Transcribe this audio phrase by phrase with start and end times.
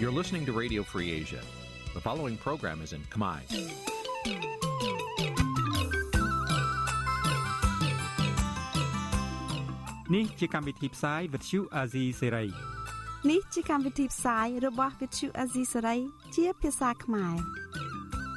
[0.00, 1.40] You're listening to Radio Free Asia.
[1.92, 3.40] The following program is in Khmer.
[10.12, 12.48] Nǐ ជាកម្មវិធីផ្សាយ Vuthu Azizi Serai
[13.30, 16.00] នេះជាកម្មវិធីផ្សាយរបស់ Vuthu Azizi Serai
[16.36, 17.34] ជាភាសាខ្មែរ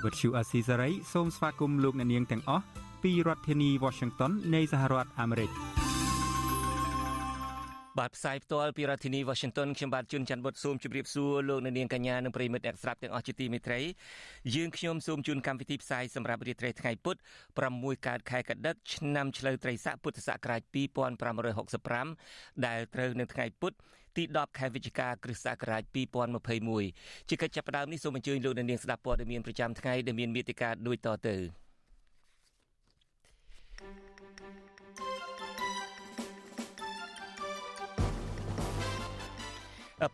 [0.04, 2.64] Vuthu Azizi Serai សូមស្វាគមន៍លោកអ្នកនាងទាំងអស់
[3.04, 5.52] ពីរដ្ឋធានី Washington នៃសហរដ្ឋអាមេរិក។
[8.00, 13.80] បាទផ្សាយផ្ទាល់ពីរដ្ឋធានី Washington ខ្ញុំបាទជួនច័ន្ទបុតសូមជម្រាបសួរលោកអ្នកនាងកញ្ញានិងប្រិមិត្តអ្នកស្ដាប់ទាំងអស់ជាទីមេត្រី
[14.56, 17.18] យើងខ្ញុំសូមជូនកម្មវិធីផ្សាយសម្រាប់រាត្រីថ្ងៃពុធ
[17.62, 20.62] 6កើតខែកដិកឆ្នាំឆ្លូវត្រីស័កពុទ្ធសករាជ
[21.50, 23.74] 2565ដែលត្រូវនៅថ្ងៃពុធ
[24.18, 25.84] ទី10ខែវិច្ឆិកាគ្រិស្តសករាជ
[26.56, 31.38] 2021ជាកិច្ចចាប់ផ្ដើមនេះសូមអញ្ជើញលោកអ្នកនាងស្ដាប់ព័ត៌មានប្រចាំថ្ងៃដែលមានមេតិការដូចតទៅ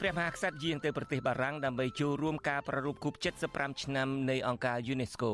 [0.02, 3.14] ព្រះមហាក្សត្រយាងទៅប្រទេសបារាំងដើម្បីចូលរួមការប្រារព្ធខួប
[3.50, 5.32] 75ឆ្នាំនៃអង្គការ UNESCO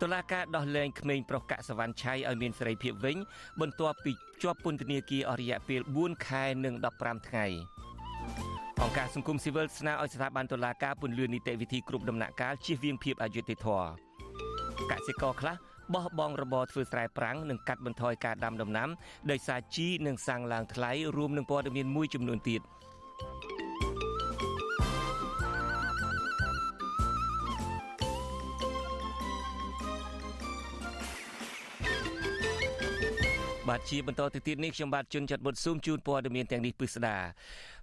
[0.00, 3.16] តុលាការដោះលែងក្មេងប្រុសកាក់សវណ្ណឆៃឲ្យមានសេរីភាពវិញ
[3.60, 7.46] បន្ទាប់ពីជាប់ពន្ធនាគារអស់រយៈពេល4ខែនិង15ថ្ងៃ
[8.82, 13.88] អង្គការសង្គមស៊ីវិលស្នើឲ្យស្ថាប័នតុលាការពន្យានីតិវិធីគ្រប់ដំណាក់កាលជៀសវាងភាពអយុត្តិធម៌
[14.90, 18.88] កសិករខ្លះ បោះបង់របរធ្វើស្រែប្រាំងនិងកាត់បន្ថយការដាំដំណាំ
[19.30, 22.60] ដោយសារជីនិងសាំងឡើងថ្លៃរួមនឹងព័ត៌មានមួយចំនួនទៀត
[33.70, 37.16] បាទជាបន្តទៅទៀតនេះខ្ញុំបាទជួនចាត់បុតស៊ូមជូនព័ត៌មានទាំងនេះពិស្ដា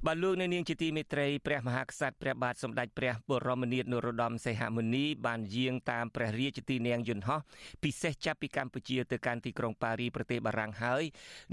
[0.06, 7.40] បាទលោកនៅនាងជាទីមេត្រីព្រះមហាក្សត្រព្រះបាទសម្ដេចព្រះបរមនាថនរោត្តមសីហមុនីបានយាងតាមព្រះរាជទីន័ងយន្តហោះ
[7.84, 11.04] ពិសេសចាប់ពីកម្ពុជាទៅកាន់ទីក្រុងប៉ារីប្រទេសបារាំងហើយ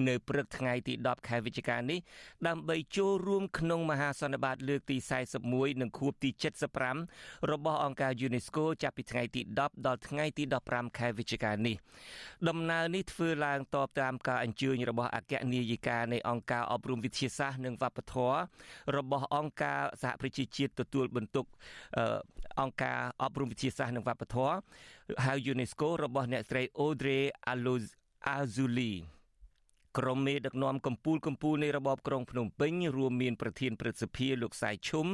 [0.09, 1.99] នៅព្រឹកថ្ងៃទី10ខែវិច្ឆិកានេះ
[2.49, 4.97] ដើម្បីចូលរួមក្នុងមហាសន្និបាតលើកទី
[5.39, 6.31] 41និងខួបទី
[6.91, 11.77] 75របស់អង្គការ UNESCO ចាប់ពីថ្ងៃទី10ដល់ថ្ងៃទី15ខែវិច្ឆិកានេះ
[12.49, 18.37] ដំណើរនេះធ្វើឡើងតបតាមការអញ្ជើញរបស់អគ្គនាយិកានៃអង្គការអប់រំវិទ្យាសាស្ត្រនិងវប្បធម៌
[18.97, 21.47] របស់អង្គការសហប្រជាជាតិទទួលបន្ទុក
[22.61, 24.57] អង្គការអប់រំវិទ្យាសាស្ត្រនិងវប្បធម៌
[25.25, 27.23] ហៅ UNESCO របស់អ្នកស្រី Audrey
[28.35, 28.97] Azoulay
[29.99, 35.07] ក្រុមមេដឹកនាំកម្ពុជាកម្ពុជានៃរបបក្រុងភ្នំពេញរួមមានប្រធានព្រឹទ្ធសភាលោកសៃឈុំ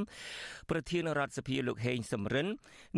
[0.71, 2.47] ប្រធានរដ្ឋសភាលោកហេងសំរិន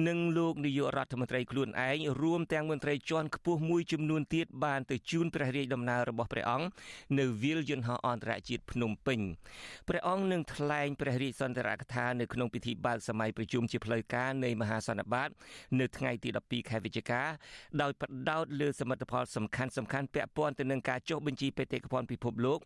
[0.08, 6.66] និងលោកនាយករដ្ឋមន្ត្រីខ្លួនឯងរួមទាំងមន្ត្រីជាន់ខ្ពស់មួយចំនួនទៀតបានទៅជូនព្រះរាជដំណើររបស់ព្រះអង្គ
[7.18, 9.20] នៅវាលយន្តហោះអន្តរជាតិភ្នំពេញ
[9.88, 15.30] ព្រះអង្គនឹងថ្លែងព្រះរាជសន្ទរកថានៅក្នុងពិធីបើកសម័យប្រជុំជាផ្លូវការនៃមហាសន្និបាត
[15.80, 17.22] នៅថ្ងៃទី12ខែវិច្ឆិកា
[17.82, 22.58] ដោយផ្ដោតលើសមិទ្ធផលសំខាន់សំខាន់ពាក់ព័ន្ធទៅនឹងការចុះបញ្ជីបេតិកភណ្ឌពិភពលោក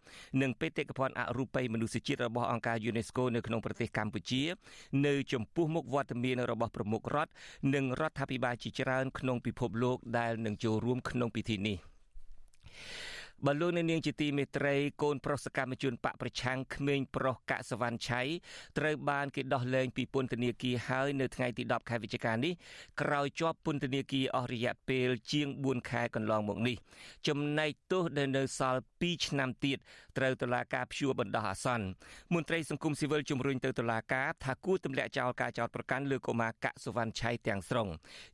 [0.42, 4.42] និងបេតិកភណ្ឌអរូបីមនុស្សជាតិរបស់អង្គការ UNESCO នៅក្នុងប្រទេសកម្ពុជា
[5.06, 7.32] នៅចំពោះមុខវត្តមានរបស់ប្រមុខរដ្ឋ
[7.74, 11.78] និងរដ្ឋាភិបាលជាច្រើនក្នុងពិភពលោកដែលនឹងចូលរួមក្នុងពិធីនេះ
[13.44, 18.22] បលូននាងជាទីមេត្រីកូនប្រុសសកម្មជនបកប្រឆាំងក្មេងប្រុសកសវណ្ណឆៃ
[18.78, 22.52] ត្រូវបានគេដោះលែងពីពន្ធនាគារហើយនៅថ្ងៃទី10ខែវិច្ឆិកានេះ
[23.00, 26.76] ក្រោយជាប់ពន្ធនាគារអស់រយៈពេលជាង4ខែកន្លងមកនេះ
[27.28, 29.78] ចំណែកទោសដែលនៅសល់2ឆ្នាំទៀត
[30.18, 31.86] ត្រូវតុលាការព្យួរបណ្ដោះអាសន្ន
[32.34, 37.88] មន្ត្រីសង្គមស៊ីវិលជំរុញទៅតុលាការថាគួរទម្លាក់ចោលការចោទប្រកាន់លើកុមារកសវណ្ណឆៃទាំងស្រុង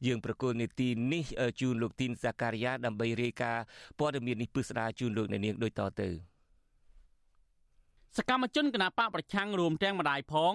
[0.06, 1.24] យើងប្រកូលនីតិនេះ
[1.60, 3.64] ជូនលោកទីនសាការីយ៉ាដើម្បីរាយការណ៍
[3.98, 6.08] ព័ត៌មាននេះពិស្ដាជូនលោកអ្នកនាងដូចតទៅ
[8.16, 10.54] សកម្មជនគណបកប្រឆាំងរួមទាំងម្ដាយផង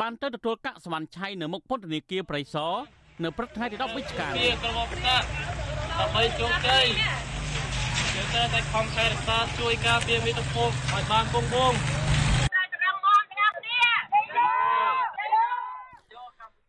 [0.00, 2.74] បានទៅទទួលកាក់សវណ្ណឆៃនៅមុខពន្ធនាគារប្រៃសណ
[3.24, 5.22] នៅព្រឹកថ្ងៃទី10វិច្ឆិកានេះក្រុមប្រកាស
[6.00, 6.84] ដើម្បីជោគជ័យ
[8.14, 11.78] យើងត្រូវតែខំខែរក្សាជួយការពារមាតុភូមិឲ្យបានគង់វង្ស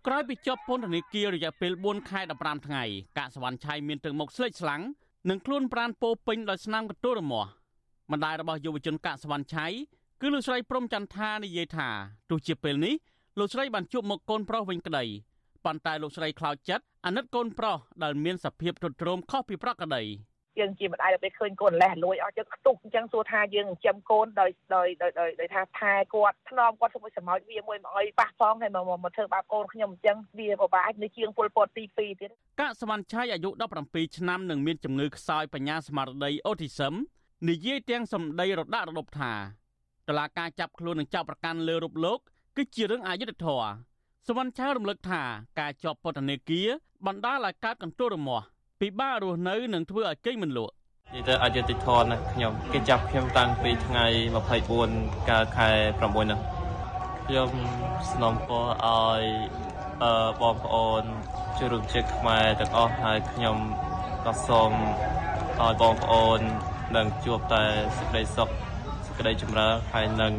[0.07, 2.83] ក្រោយពីជាប់ពន្ធនាគាររយៈពេល4ខែ15ថ្ងៃ
[3.17, 4.81] កាក់សវណ្ណឆៃមានទឹកមុខស្លេកស្លាំង
[5.29, 7.49] និងខ្លួនប្រានពោពេញដោយស្នាមកន្ទួលរមាស់
[8.11, 9.67] ម្ដាយរបស់យុវជនកាក់សវណ្ណឆៃ
[10.21, 11.89] គឺលោកស្រីព្រំចន្ទថានិយាយថា
[12.29, 12.95] ទោះជាពេលនេះ
[13.39, 15.03] លោកស្រីបានជួបមុខកូនប្រុសវិញក្តី
[15.65, 20.03] ប៉ុន្តែលោកស្រីខ្លោចចិត្តអាណិតកូនប្រុសដែលមានសភាពទ្រុឌទ្រោមខុសពីប្រក្រតី
[20.59, 25.11] យើងជាម្ដាយដល់ពេលឃើញកូនលេះលួយអស់យើងខ្ទុះអញ្ចឹងសួរថាយើងចិញ្ចឹមកូនដោយដោយដោយ
[25.41, 33.49] ដោយថាថែគាត់ថ្នមគាត់សុំសម្ោចវាមួយមកអីប៉ះផងហើយមកមកធ្វើបាបកូនខ្ញុំអញ្ចឹងវាពិបាកនៅជាងពលពតទី2ទៀតកាក់សវណ្ណឆៃអាយុ
[33.83, 36.93] 17ឆ្នាំនឹងមានជំងឺខ្សោយបញ្ញាស្មារតីអូទីសឹម
[37.49, 39.33] និយាយទាំងសម្ដីរដាក់រដប់ថា
[40.07, 42.19] តឡាការចាប់ខ្លួននិងចាប់ប្រកាន់លើរូបលោក
[42.57, 43.67] គឺជារឿងអយុត្តិធម៌
[44.27, 45.21] សវណ្ណឆៃរំលឹកថា
[45.59, 46.67] ការជាប់ពន្ធនាគារ
[47.05, 48.45] បណ្ដាលឲ្យកើតកន្ទួលរមាស់
[48.83, 50.73] ពិបាករស់នៅនិងធ្វើឲ្យគេងមិនលក់
[51.15, 54.05] និយាយទៅអយុត្តិធម៌ណាស់ខ្ញុំគេចាប់ខ្ញុំតាំងពីថ្ងៃ
[54.67, 55.69] 24កើតខែ
[55.99, 57.49] 6នោះខខ្ញុំ
[58.11, 59.21] สนំពរឲ្យ
[60.03, 61.03] អឺបងប្អូន
[61.57, 63.57] ជួយរួមជាតិខ្មែរទាំងអស់ហើយខ្ញុំ
[64.25, 64.71] ក៏សូម
[65.59, 66.39] ឲ្យបងប្អូន
[66.95, 67.63] នឹងជួបតែ
[67.97, 68.49] សេចក្តីសុខ
[69.05, 70.33] សេចក្តីចម្រើនហើយនឹង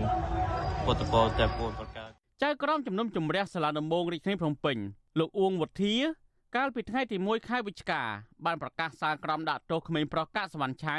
[0.84, 2.08] ពុទ្ធពរតែពួនប្រការ
[2.42, 4.76] ចៅក្រមជំនុំជម្រះសាលាដំបងរាជធានីភ្នំពេញ
[5.18, 5.96] លោកអួងវុធា
[6.58, 8.02] កាលពីថ្ងៃទី1ខែវិច្ឆិកា
[8.44, 10.98] បានប្រកាសសាលក្រមដាក់ទោសក្មេងប្រុសកាក់សវណ្ណឆៃ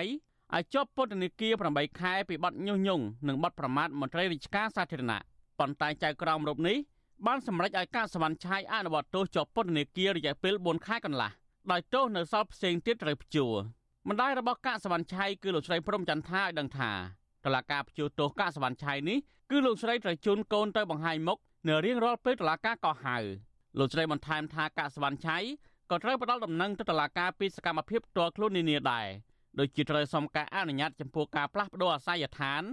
[0.56, 5.22] ឲ្យជាប់ពន្ធនាគារ8ខែពីបទញុះញង់និងបទប្រមាថមន្ត្រីរាជការសាធារណៈ
[5.60, 6.78] ប៉ុន្តែចៅក្រមរូបនេះ
[7.26, 11.32] បានសម្រេចឲ្យកាក់សវណ្ណឆៃអនុវត្តទោសជាប់ពន្ធនាគាររយៈពេល4ខែកន្លះ
[11.72, 13.54] ដោយទោសនៅសល់ផ្សេងទៀតត្រូវព្យួរ
[14.10, 16.92] ម្ដាយរបស់កាក់សវណ្ណឆៃគឺលោកស្រីព្រំចន្ទថាឲ្យដឹងថា
[17.46, 19.18] តឡាការព្យួរទោសកាក់សវណ្ណឆៃនេះ
[19.52, 21.38] គឺលោកស្រីត្រូវជូនកូនទៅបង្ហាញមុខ
[21.68, 23.20] នៅរៀងរាល់ពេលតឡាការកោះហៅ
[23.80, 25.38] លោកស្រីបន្ថែមថាកាក់សវណ្ណឆៃ
[25.92, 29.08] ក៏ត្រូវផ្ដល់ដំណឹងទៅតុលាការពីសកម្មភាពផ្ទាល់ខ្លួននានាដែរ
[29.60, 32.64] ដូចជាត្រូវសុំការអនុញ្ញាតចំពោះការផ្លាស់ប្តូរអាសយដ្ឋាន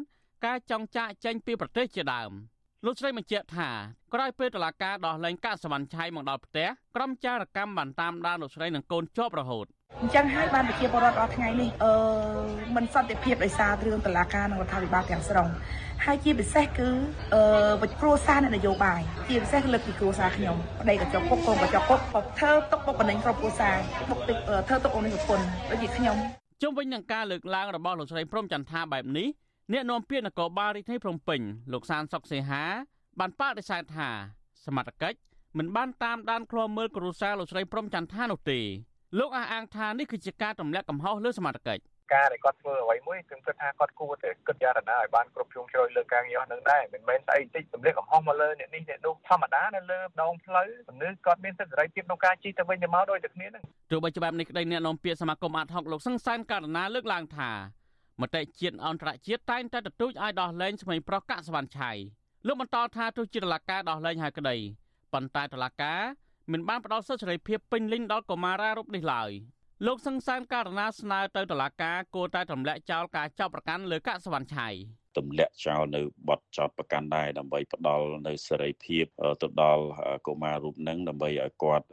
[0.44, 2.32] ការចង់ចាកចេញពីប្រទេសជាដើម
[2.86, 3.70] លោកស្រីបញ្ជាក់ថា
[4.14, 9.66] ក្រោយពេលតុលាការដោះលែងកាកសវណ្ណឆៃមកដល់ផ្ទះក្រុមចារកម្មបានតាមដានលោកស្រីនិងកូនជាប់រហូត
[10.02, 11.92] អញ្ចឹងហើយបានប្រជាពលរដ្ឋដល់ថ្ងៃនេះអឺ
[12.76, 15.48] មិនសន្តិភាពដោយសាររឿងតឡាការនិងរដ្ឋាភិបាលទាំងស្រុង
[16.04, 16.88] ហើយជាពិសេសគឺ
[17.34, 17.42] អឺ
[17.82, 23.76] វិគ្រួសារនយោបាយជាពិសេសលើកពីគ្រួសារខ្ញុំប្តីក៏ចុកគុកកូនក៏ចុកគុកក៏ធ្វើទុកបុកម្នេញគ្រប់គ្រួសារ
[24.10, 24.36] បុកទឹក
[24.68, 26.16] ធ្វើទុកអូននេះប្រពន្ធដូចជាខ្ញុំ
[26.62, 29.28] ជុំវិញនឹងការលើកឡើងរបស់លោកស្រីព្រំចន្ទថាបែបនេះ
[29.70, 31.40] អ្នកនាំពាក្យនគរបាលរាជធានីភ្នំពេញ
[31.72, 32.62] លោកសានសុកសេហា
[33.20, 34.08] បានបដិសេធថា
[34.66, 35.18] សមត្ថកិច្ច
[35.58, 38.60] មិនបានតាមដានឃ្លាំមើលគ្រួសារលោកស្រីព្រំចន្ទថានោះទេ
[39.18, 41.82] លោកអះអាងថានេះគឺជាការទម្លាក់កំហុសលើសមត្ថកិច្ច
[42.14, 57.50] ការដែលគាត់ធ្វើអ្វីមួយខ្ញុំគិតថាគាត់គួរតែគិតយ៉ាងណាឲ្យបានគ្រប់ជ្រុងជ្រោយលើការងារនឹងដែរមិនមែនស្អីតិចទម្លាក់កំហុសមកលើអ្នកនេះអ្នកនោះធម្មតានៅលើដងផ្លូវពលឺគាត់មានសិទ្ធិសេរីភាពក្នុងការជិះទៅវិញទៅមកដោយតែគ្នានឹងទោះបីច្បាប់នេះក្តីអ្នកនាំពាក្យសមាគមអាត់ហុកលោកសង្សានករណាលើកឡើងថា
[58.20, 61.90] មតិជាតិអន្តរជាតិតែងតែទទូចឲ្យដោះលែងស្មីប្រុសកាក់សវណ្ណឆៃ
[62.46, 64.56] លោកបន្តថាទោះជាតឡាការដោះលែងហើយក្តី
[65.12, 66.00] ប៉ុន្តែតឡាការ
[66.52, 69.30] មិនបានផ្ដល់សិទ្ធិសេរីភាពពេញលេញដល់កុមារារូបនេះឡើយ
[69.86, 74.68] លោកសង្សានករណីស្នើទៅតុលាការគួរតែទម្លាក់ចោលការចាប់ប្រកាន់លើកាក់សវណ្ណឆៃ
[75.18, 79.04] ទម្លាក់ចោលនៅបទចោតប្រកាន់ដែរដើម្បីផ្ដល់នៅសេរីភាព
[79.42, 79.84] ទៅដល់
[80.26, 81.86] កុមាររូបនឹងដើម្បីឲ្យគាត់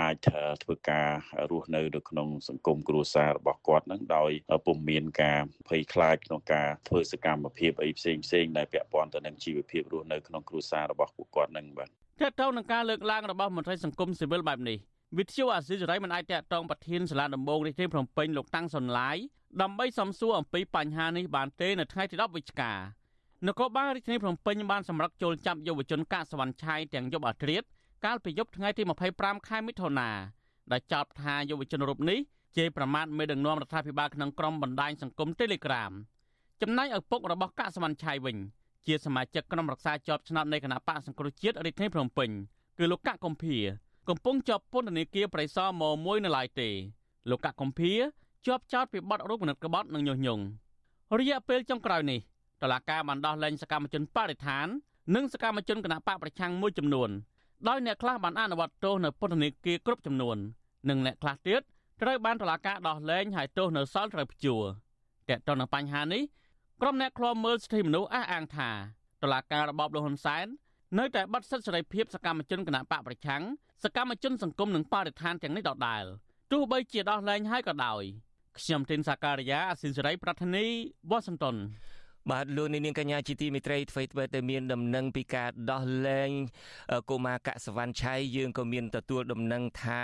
[0.00, 0.16] អាច
[0.62, 1.08] ធ្វើការ
[1.50, 4.30] រស់នៅនៅក្នុងសង្គមគ្រួសាររបស់គាត់នឹងដោយ
[4.66, 11.88] ពុំមានការភ័យខ្លាចក្នុងការធ្វើសកម្មភាពអីផ្សេងផ្សេងដែលពាក់ព័ន្ធទៅនឹងជីវភាពរស់នៅក្នុងគ្រួសាររបស់ពួកគាត់នឹងបាទ
[12.20, 14.78] តើតើនឹងការលើកឡើងរបស់មន្ត្រីសង្គមស៊ីវិលបែបនេះ
[15.16, 19.16] វិទ្យុអាស៊ីសេរីមិនអាចតាក់ទងប្រធានសាលាដំបងរាជធានីភ្នំពេញលោកតាំងសុនឡាយ
[19.62, 22.72] ដើម្បីសំសួរអំពីបញ្ហានេះបានទេនៅថ្ងៃទី10វិច្ឆិកា
[23.46, 27.62] នគរបាលរាជធានីភ្នំពេញបានសម្រឹកចូលចាប់យុវជនកាកសវណ្ណឆៃទាំងយប់អាត្រៀត
[28.04, 28.82] កាលពីយប់ថ្ងៃទី
[29.16, 30.10] 25ខែមិថុនា
[30.72, 32.18] ដែលចោទថាយុវជនរូបនេះ
[32.56, 35.92] ជេរប្រមាថមេដឹកនាំរដ្ឋាភិបាលក្នុងក្រុមបណ្ដាញសង្គម Telegram
[36.62, 38.36] ចំណែកឪពុករបស់កាកសវណ្ណឆៃវិញ
[38.86, 42.30] ជាសមាជិកក្រុមរក្សាជាប់ឆ្នោតនៃគណៈបកសង្គ្រោះជាតិរាជធានីភ្នំពេញ
[42.78, 43.58] គឺលោកកកកំភៀ
[44.08, 46.68] កំពុងជាប់ពន្ធនាគារប្រៃសណម1នៅឡើយទេ
[47.30, 47.92] លោកកកកំភៀ
[48.46, 50.44] ជាប់ចោតពីបទរូបនិតក្បត់និងញុះញង់
[51.18, 52.18] រយៈពេលចុងក្រោយនេះ
[52.62, 54.66] តឡាការបានដោះលែងសកម្មជនបរិស្ថាន
[55.14, 57.10] និងសកម្មជនគណបកប្រឆាំងមួយចំនួន
[57.68, 60.36] ដោយអ្នកខ្លះបានអនុវត្តទោសនៅពន្ធនាគារគ្រប់ចំនួន
[60.88, 61.60] និងអ្នកខ្លះទៀត
[62.02, 64.62] ត្រូវបានតឡាការដោះលែងហើយទោសនៅសល់ត្រូវព្យួរ
[65.28, 66.22] តើតើនឹងបញ្ហានេះ
[66.80, 68.70] ក្រុមអ្នកឃ្លាំមើលសិទ្ធិមនុស្សអះអាងថា
[69.22, 70.46] តឡាការរបបលោកហ៊ុនសែន
[70.96, 73.42] នៅតែបាត់សិទ្ធិសេរីភាពសកម្មជនគណបកប្រឆាំង
[73.84, 76.04] សកម្មជនសង្គមនិងបរិស្ថានទាំងនេះដដែល
[76.52, 78.02] ទោះបីជាដោះលែងហើយក៏ដោយ
[78.58, 80.66] ខ្ញុំទីនសាការីយ៉ាអសិនសេរីប្រធានី
[81.10, 81.56] វ៉ាស៊ីនតោន
[82.30, 86.30] បាទលោកនាងកញ្ញាជាទីមេត្រីអ្វីៗតែមានដំណឹងពីការដោះលែង
[87.10, 90.02] កុមារកសវណ្ណឆៃយើងក៏មានទទួលដំណឹងថា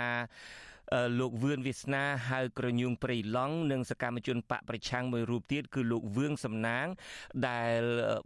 [1.19, 6.87] លោកវឿនវាសនាហៅក្រញូងព្រៃឡង់និងសកម្មជនបកប្រឆាំងមួយរូបទៀតគឺលោកវឿងសំណាង
[7.47, 7.81] ដែល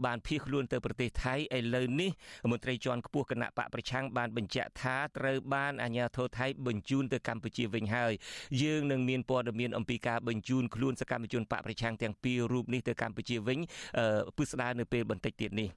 [0.05, 2.11] បានភៀសខ្លួនទៅប្រទេសថៃឥឡូវនេះ
[2.51, 8.13] មន្ត្រីជាន់ខ្ពស់គណៈបកប្រឆាំងបានបញ្ជាក់ថាត្រូវបានអាជ្ញាធរថៃបញ្ជូនទៅកម្ពុជាវិញហើយ
[8.63, 13.59] យើងនឹងមានព័ត៌មានអំពីការបញ្ជូនខ្លួនសកម្មជនបកប្រឆាំងទាំងពីររូបនេះទៅកម្ពុជាវិញ
[14.37, 15.69] ពិស្ដារនៅពេលបន្តិចទៀតនេះ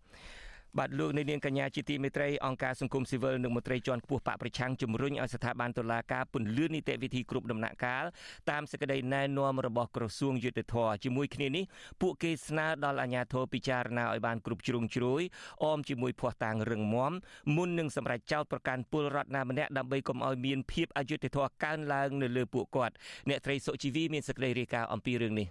[0.79, 8.05] បាទលោកនាងកញ្ញាជាទីមេត្រីអង្គការសង្គមស៊ីវិលនិងមន្ត្រីជាន់ខ្ពស់បកប្រឆាំងជំរុញឲ្យស្ថាប័នតុលាការពន្យានីតិវិធីគ្រប់ដំណាក់កាល
[8.51, 10.75] តាមសេចក្តីណែនាំរបស់ក្រសួងយុតិធធ
[11.05, 11.65] ជាមួយគ្នានេះ
[12.03, 15.23] ពួកគេស្នើដល់អាជ្ញាធរពិចារណាឲ្យបានគ្រប់ជ្រុងជ្រោយ
[15.65, 17.13] អមជាមួយភ័ស្តុតាងរឹងមាំ
[17.57, 22.95] មុននឹងសម្រេចចោទប្រកាន់ពលរដ្ឋណាម្នាក់ដើម្បីកុំឲ្យមានភាពអយុត្តិធម៌កើនឡើងនៅលើពួកគាត់
[23.29, 25.49] អ្នកត្រីសុជីវីមានសេចក្តីរាយការណ៍អំពីរឿងនេះ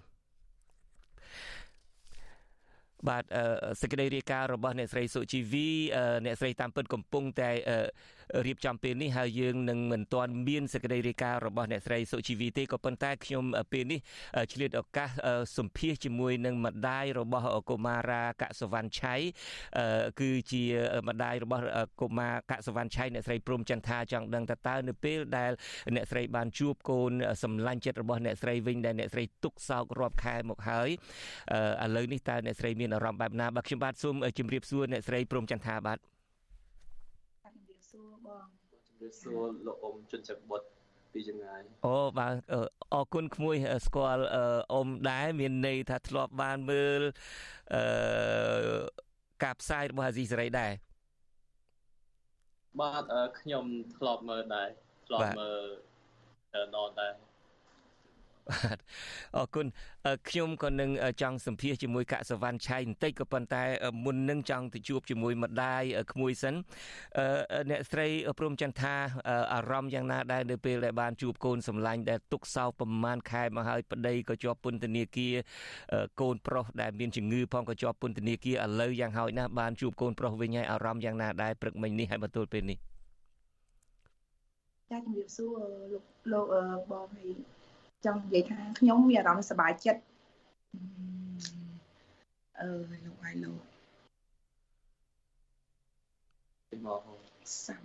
[3.08, 3.24] បាទ
[3.80, 5.68] សេចក្តីរាយការណ៍របស់អ្នកស្រីសុជីវី
[6.24, 7.50] អ្នកស្រីតាមពិតកំពុងតែ
[8.46, 14.00] រៀបចំពេលនេះហើយយើងនឹងមិនទាន់មានសេចក្តីរាយការណ៍របស់អ្នកស្រីសុជីវីទេក៏ប៉ុន្តែខ្ញុំពេលនេះ
[14.52, 15.10] ឆ្លៀតឱកាស
[15.58, 19.14] សម្ភាសជាមួយនឹងម្ដាយរបស់កុមារាកសវណ្ណឆៃ
[20.20, 20.64] គឺជា
[21.08, 21.62] ម្ដាយរបស់
[22.00, 25.52] កុមារកសវណ្ណឆៃអ្នកស្រីព្រំចន្ទថាចង់ដឹងតើនៅពេលដែល
[25.94, 27.12] អ្នកស្រីបានជួបកូន
[27.42, 30.88] សម្លាញ់ចិត្តរបស់អ្នកស្រីវិញដែលអ្នកស្រីទុកសោករាប់ខែមកហើយ
[31.84, 36.11] ឥឡូវនេះតើអ្នកស្រីមានអារម្មណ៍បែបណាបាទខ្ញុំបាទសូមជម្រាបសួរអ្នកស្រីព្រំចន្ទថាបាទជម្រា
[38.32, 40.62] បសួរបងជម្រាបសួរលោកអ៊ំជុនច័ន្ទបុត
[41.12, 42.34] ពីចម្ងាយអូបាទ
[42.94, 43.54] អរគុណក្មួយ
[43.86, 44.24] ស្គាល់
[44.72, 47.00] អ៊ំដែរមានន័យថាធ្លាប់បានមើល
[47.74, 47.82] អឺ
[49.44, 50.72] ការផ្សាយរបស់អាស៊ីសេរីដែរ
[52.80, 53.04] បាទ
[53.40, 53.64] ខ្ញុំ
[53.96, 54.68] ធ្លាប់មើលដែរ
[55.06, 55.62] ធ្លាប់មើល
[56.74, 57.12] ណនដែរ
[58.48, 58.78] បាទ
[59.36, 59.66] អរគុណ
[60.28, 60.90] ខ្ញុំក៏នឹង
[61.22, 63.62] ចង់សម្ភាសជាមួយកសវណ្ណឆៃបន្តិចក៏ប៉ុន្តែ
[64.04, 65.82] មុននឹងចង់ទៅជួបជាមួយម្ដាយ
[66.12, 66.54] ក្មួយសិន
[67.70, 68.06] អ្នកស្រី
[68.38, 68.94] ព្រមចន្ទថា
[69.54, 75.34] អារម្មណ៍យ៉ាងណាដែរនៅពេលដែលបានជួបកូនសម្លាញ់ដែលទុកសោកប្រមាណខែមកហើយប្តីក៏ជាប់ពន្ធនាគារ
[76.20, 82.78] កូនប្រុសដែលមានជំងឺផងក៏ជាប់ពន្ធនាគារឥឡូវយ៉ាងហោចណាស់បានជួបកូនប្រុសវិញហើយអារម្មណ៍យ៉ាងណាដែរព្រឹកមិញនេះហើយមកទល់ពេលនេះ
[84.90, 85.58] ចាជំរាបសួរ
[85.92, 86.46] លោកលោក
[86.90, 87.30] បងហើយ
[88.04, 90.00] ចង់និយាយថាខ្ញុំមានអារម្មណ៍សប្បាយចិត្ត
[92.60, 92.68] អឺ
[93.04, 93.60] លោកហើយលោក
[96.86, 97.02] មក
[97.66, 97.82] សាំ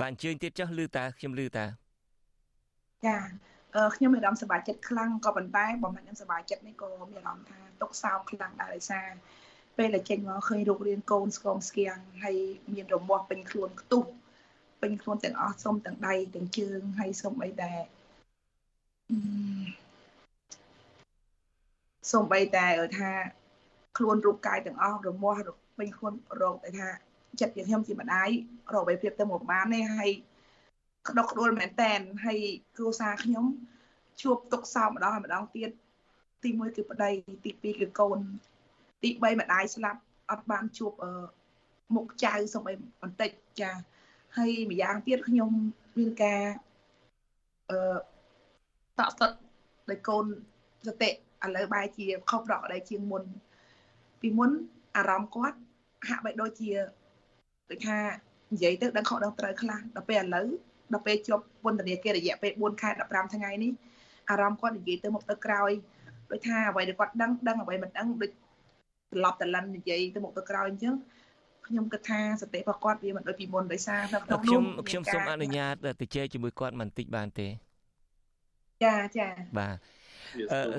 [0.00, 1.66] បានជើញទៀតចុះលឺតាខ្ញុំលឺតា
[3.06, 3.16] ចា
[3.76, 9.08] អឺខ្ញុំមានអារម្មណ៍សប្បាយចិត្តខ្លាំងក៏ប៉ុន្តែបំណាច់នឹងសប្បាយចិត្តនេះក៏មានអារម្មណ៍ថាຕົកសោកខ្លាំងដែរដោយសារ
[9.76, 12.36] ពេលដែលចេញមកឃើញរូបរាងកូនស្គមស្គៀងហើយ
[12.72, 14.04] មានរមាស់ពេញខ្លួនខ្ទុះ
[14.80, 17.80] ពេញខ្លួនទាំងអស់សុំទាំងដៃទាំងជើងហើយសុំអីដែរ
[22.12, 22.66] សូម្បីតែ
[22.98, 23.10] ថា
[23.96, 25.42] ខ្លួនរូបកាយទាំងអស់រមាស់
[25.78, 26.88] ពេញខ្លួនរោគតែថា
[27.40, 28.28] ចិត្តជាខ្ញុំជាម្ដាយ
[28.74, 30.10] រកអ្វីព្រៀបទៅមកបានទេហើយ
[31.08, 32.38] ក្តុកក្តួលមែនតែនហើយ
[32.76, 33.44] គ្រួសារខ្ញុំ
[34.22, 35.70] ជួបទុកសោកម្ដងហើយម្ដងទៀត
[36.42, 37.10] ទី1គឺប្តី
[37.44, 38.18] ទី2គឺកូន
[39.02, 40.92] ទី3ម្ដាយស្លាប់អត់បានជួប
[41.94, 42.72] មុខចៅសូម្បី
[43.02, 43.70] បន្តិចចា
[44.36, 45.50] ហើយម្យ៉ាងទៀតខ្ញុំ
[45.98, 46.42] មានការ
[47.70, 47.98] អឺ
[48.98, 49.36] តក់ស្ទាត់
[49.90, 50.24] ដោយកូន
[50.86, 51.12] សតិឥ
[51.56, 53.22] ឡូវបែរជាខុសប្រក្រតីជាងមុន
[54.20, 54.50] ពីមុន
[54.96, 55.58] អារម្មណ៍គាត់
[56.08, 56.70] ហាក់បីដូចជា
[57.70, 57.98] ដូចថា
[58.52, 60.46] និយាយទៅដឹងខុសដឹងត្រូវខ្លះដល់ពេលឥឡូវ
[60.92, 63.72] ដល់ពេលជាប់ពន្ធនាគាររយៈពេល4ខែ15ថ្ងៃនេះ
[64.30, 65.70] អារម្មណ៍គាត់និយាយទៅមុខទៅក្រោយ
[66.30, 68.30] ដូចថាអ្វីដែលគាត់ដឹងដឹងអ្វីមិនដឹងដូច
[69.12, 70.94] ត្រឡប់ត្រឡិននិយាយទៅមុខទៅក្រោយអញ្ចឹង
[71.66, 77.46] ខ្ញុំគិតថាសតិរបស់គាត់វាមិនដូចពីមុនដោយសារនៅក្នុងនោះខ្ញុំខ្ញុំសូមអនុញ្ញាតទៅជែកជាមួយគាត់បន្តិចបានទេ
[78.84, 79.28] ចាចា
[79.58, 79.76] បាទ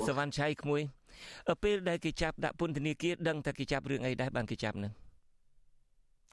[0.08, 0.82] សវណ្ណឆៃក្មួយ
[1.63, 4.94] ពេលដែលគេចាប់ដាក់ពន្ធនាគារដឹងតែគេចាប់រឿងអីដែរបានគេចាប់នឹង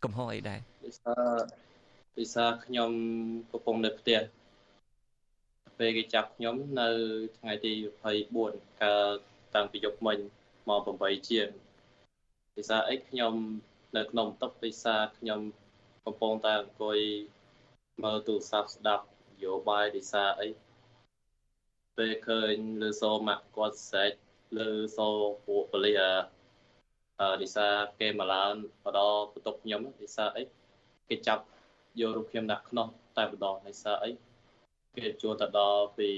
[0.04, 1.14] កំហុសអីដែរពិសា
[2.16, 2.90] ពិសាខ្ញុំ
[3.52, 4.20] កំពុងនៅផ្ទះ
[5.78, 6.88] ពេលគេចាប់ខ្ញុំនៅ
[7.38, 7.72] ថ្ងៃទី
[8.26, 9.06] 24កាល
[9.54, 10.18] តាំងពីយប់មិញ
[10.68, 11.48] មក8ជាង
[12.56, 13.34] ពិសាអីខ្ញុំ
[13.96, 15.40] នៅក្នុងតុពិសាខ្ញុំ
[16.04, 16.98] កំពុងតែអង្គុយ
[18.02, 19.04] មើលទូរស័ព្ទស្ដាប់
[19.44, 20.48] យោបាយពិសាអី
[21.96, 24.12] ពេលឃើញលើសូម៉ាក់គាត់ស្រែក
[24.58, 25.08] លើសូ
[25.46, 26.00] ពួកប៉ូលីស
[27.20, 27.66] អឺឌីសា
[28.00, 29.00] គេមកឡើងបដ
[29.32, 30.42] បន្ទប់ខ្ញុំឌីសាអី
[31.08, 31.42] គេចាប់
[32.00, 32.86] យករូបខ្ញុំដាក់ខ្នោះ
[33.16, 34.10] តែម្ដងឌីសាអី
[34.96, 36.08] គេជួលទៅដល់ពី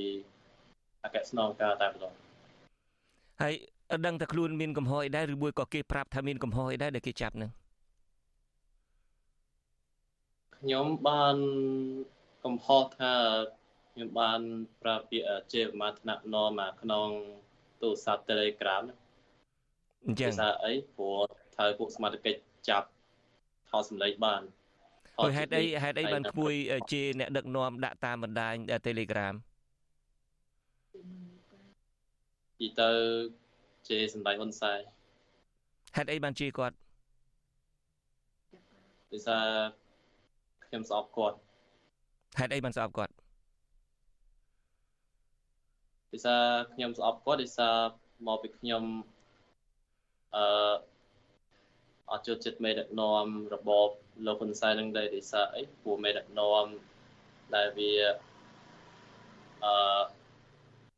[1.04, 2.12] អគ្គស្នងការតែម្ដង
[3.40, 3.54] ហើយ
[4.06, 7.50] ដឹងតែខ្លួនមានកំហុសអីដែរឬមួយក៏គេប្រាប់ថាមានកំហុសអីដែរដែលគេចាប់នឹង
[10.56, 11.36] ខ្ញុំបាន
[12.44, 13.14] កំហុសថា
[13.96, 14.40] ខ្ញុំបាន
[14.82, 17.08] ប្រាប់ពាក្យជាប្រមាណថ្នាក់នមមកក្នុង
[17.82, 18.84] ទូរស័ព្ទ Telegram
[20.04, 21.18] អញ្ចឹងថាអីព្រោះ
[21.54, 22.36] ត្រូវពួកសមាជិក
[22.68, 22.86] ចាប់
[23.70, 24.42] ថតសម្លេងបាន
[25.18, 26.54] ហើយហេតុអីហេតុអីបានក្មួយ
[26.92, 28.54] ជាអ្នកដឹកនាំដាក់តាមបណ្ដាញ
[28.86, 29.34] Telegram
[32.58, 32.90] ពីទៅ
[33.88, 34.80] ជាសម្ដែងហ៊ុនសែន
[35.96, 36.76] ហេតុអីបានជាគាត់
[39.10, 39.44] ដោយសារ
[40.66, 41.36] ខ្ញុំស្អប់គាត់
[42.38, 43.12] ហេតុអីបានស្អប់គាត់
[46.16, 47.76] ដោយសារខ្ញុំស្អប់គាត់ដោយសារ
[48.26, 48.84] មកពីខ្ញុំ
[50.36, 50.74] អឺ
[52.10, 53.88] អត់ចូលចិត្តមេដឹកនាំរបប
[54.26, 56.64] លោកហ៊ុនសែននឹងដែរដោយសារអីព្រោះមេដឹកនាំ
[57.54, 57.92] ដែលវា
[59.64, 59.74] អឺ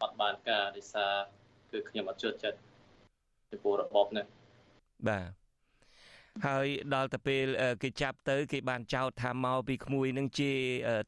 [0.02, 1.12] អត់បានការដោយសារ
[1.70, 2.58] គឺខ្ញុំអត់ចូលចិត្ត
[3.50, 4.24] ចំពោះរបបនេះ
[5.08, 5.37] បាទ
[6.46, 7.46] ហើយដល់ទៅពេល
[7.82, 10.50] គេចាប់ទៅគេបានចោទថាមកពីក្មួយនឹងជា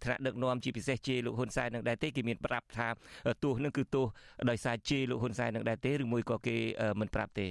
[0.05, 2.89] ថ្នាក់ដឹកនាំជាពិសេសជាលោកហ៊ុនសែននឹងដែរទេគេមានប្រាប់ថា
[3.45, 4.07] ទោះនឹងគឺទោះ
[4.51, 6.57] ដោយសារជាលោកហ៊ុនសែននឹងដែរទេឬមួយក៏គេ
[7.01, 7.47] មិនប្រាប់ទេ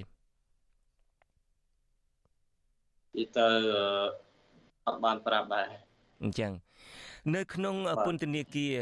[3.15, 3.47] ទីទៅ
[4.87, 5.67] អត់បានប្រាប់ដែរ
[6.23, 6.51] អញ្ចឹង
[7.35, 8.73] នៅក្នុងពន្ធនាគារ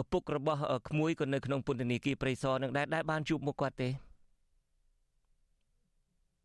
[0.00, 3.94] ឪពុករបស់ក្មួយក៏នៅក្នុងពន្ធនាគារព្រៃសរនឹងដែរដែរបានជួបមុខគាត់ទេនិ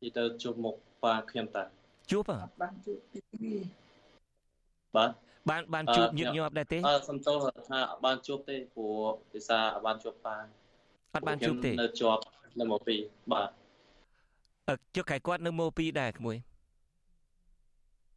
[0.06, 1.64] យាយទៅជួបមុខប៉ាខ្ញុំតា
[2.12, 2.24] ជួប
[2.62, 3.20] បានជួបទេ
[4.96, 5.12] បាទ
[5.50, 8.98] បានបានជួបញឹកញាប់ដែរទេអឺសំទោសថាអត់បានជួបទេព្រោះ
[9.32, 10.36] ភាសាអត់បានជួបប៉ា
[11.16, 12.22] អត់បានជួបទេនៅជាប់
[12.60, 12.96] នៅមកពី
[13.34, 13.50] បាទ
[14.68, 16.38] អឺជឹកខែគាត់នៅមកពីដែរក្មួយ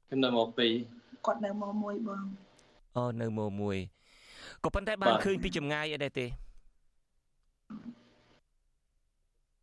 [0.08, 0.68] ខ្ញុំនៅមកពី
[1.26, 2.24] គាត់នៅមកមួយបង
[2.96, 3.78] អូនៅមកមួយ
[4.64, 6.26] ក៏ប៉ុន្តែបានឃើញពីចម្ងាយអីដែរទេ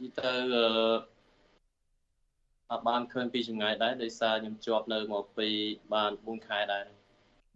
[0.02, 1.15] និយាយទៅអឺអត់
[2.88, 5.48] បានឃើញពីចម្ងាយដែរដោយសារខ្ញុំជាប់នៅមកពី
[5.94, 6.86] បាន4ខែដែរ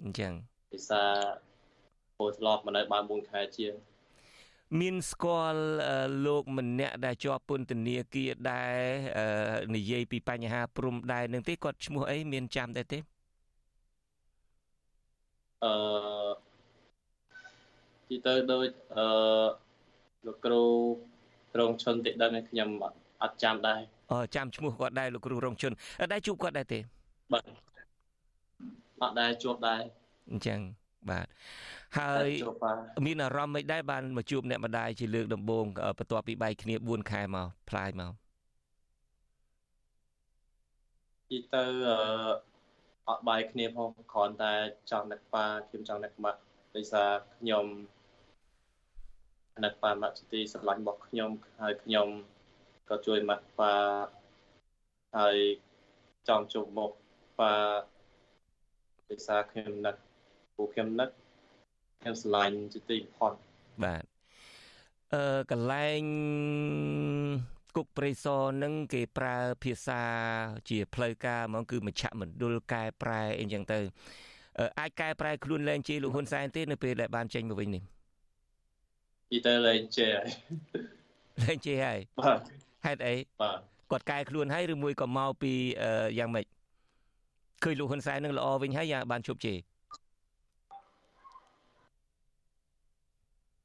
[0.03, 0.33] អញ្ចឹង
[0.73, 1.11] ដោយសារ
[2.17, 3.73] ពោធ្លាប់មកនៅបាន4ខែជាង
[4.81, 5.61] មានស្គាល់
[6.25, 8.77] លោកម្នាក់ដែលជាប់ពន្ធនាគារដែរ
[9.75, 12.99] និយាយពីបញ្ហាព្រំដែននឹងទេគាត់ឈ្មោះអីមានចាំដែរទេ
[15.63, 15.73] អឺ
[18.07, 19.05] ទីទៅដូចអឺ
[20.25, 20.63] លោកគ្រូ
[21.59, 22.69] រងឈុនតិដឹងខ្ញុំ
[23.23, 23.98] អត់ចាំដែរអឺ
[24.35, 25.73] ចាំឈ្មោះគាត់ដែរលោកគ្រូរងឈុន
[26.11, 26.79] ដែរជួបគាត់ដែរទេ
[27.31, 27.43] បាទ
[29.01, 29.81] អត់ដែរជួបដែរ
[30.31, 30.59] អញ្ចឹង
[31.09, 31.27] បាទ
[31.97, 32.29] ហើយ
[33.05, 35.65] មានអារម្មណ៍មិនដែរបានមកជួបអ្នកម្ដាយជាលើកដំបូង
[35.97, 38.11] បន្ទាប់ពីបែកគ្នា4ខែមកផ្លាយមក
[41.29, 42.49] ទីទៅអឺ
[43.09, 44.53] អត់បាយគ្នាផងគ្រាន់តែ
[44.91, 46.39] ចង់នឹកប៉ាខ្ញុំចង់នឹកម៉ាក់
[46.75, 47.65] ដោយសារខ្ញុំ
[49.65, 52.07] នឹកប៉ាម៉ាក់ទីស្រឡាញ់របស់ខ្ញុំហើយខ្ញុំ
[52.89, 53.73] ក៏ជួយម៉ាក់ប៉ា
[55.17, 55.37] ហើយ
[56.27, 56.91] ចង់ជួបមុខ
[57.39, 57.53] ប៉ា
[59.09, 59.95] ដោយសារខ្ញុំនឹក
[60.55, 61.09] ពួកខ្ញុំនឹក
[62.01, 63.33] ខ្ញុំស្រឡាញ់ជាទីបំផុត
[63.83, 64.03] បាទ
[65.13, 66.01] អឺកន្លែង
[67.75, 70.01] គុកព្រៃសរនឹងគេប្រើភាសា
[70.69, 73.79] ជាផ្លូវការហ្មងគឺមជ្ឈមណ្ឌលកែប្រែអីចឹងទៅ
[74.79, 77.83] អាចកែប្រែខ្លួនលែងជេរលោកហ៊ុនសែនទេនៅពេលដែលបានចេញមកវិញនេះ
[79.29, 80.15] ពីទៅលែងជេរ
[81.43, 82.39] លែងជេរហើយបាទ
[82.85, 83.59] ហេតុអីបាទ
[83.91, 85.53] គាត់កែខ្លួនហើយឬមួយក៏មកពី
[86.19, 86.45] យ៉ាងម៉េច
[87.63, 89.57] ឃើញលោកហ៊ុនសែននឹងល្អវិញហើយយ៉ាងបានជប់ជេរ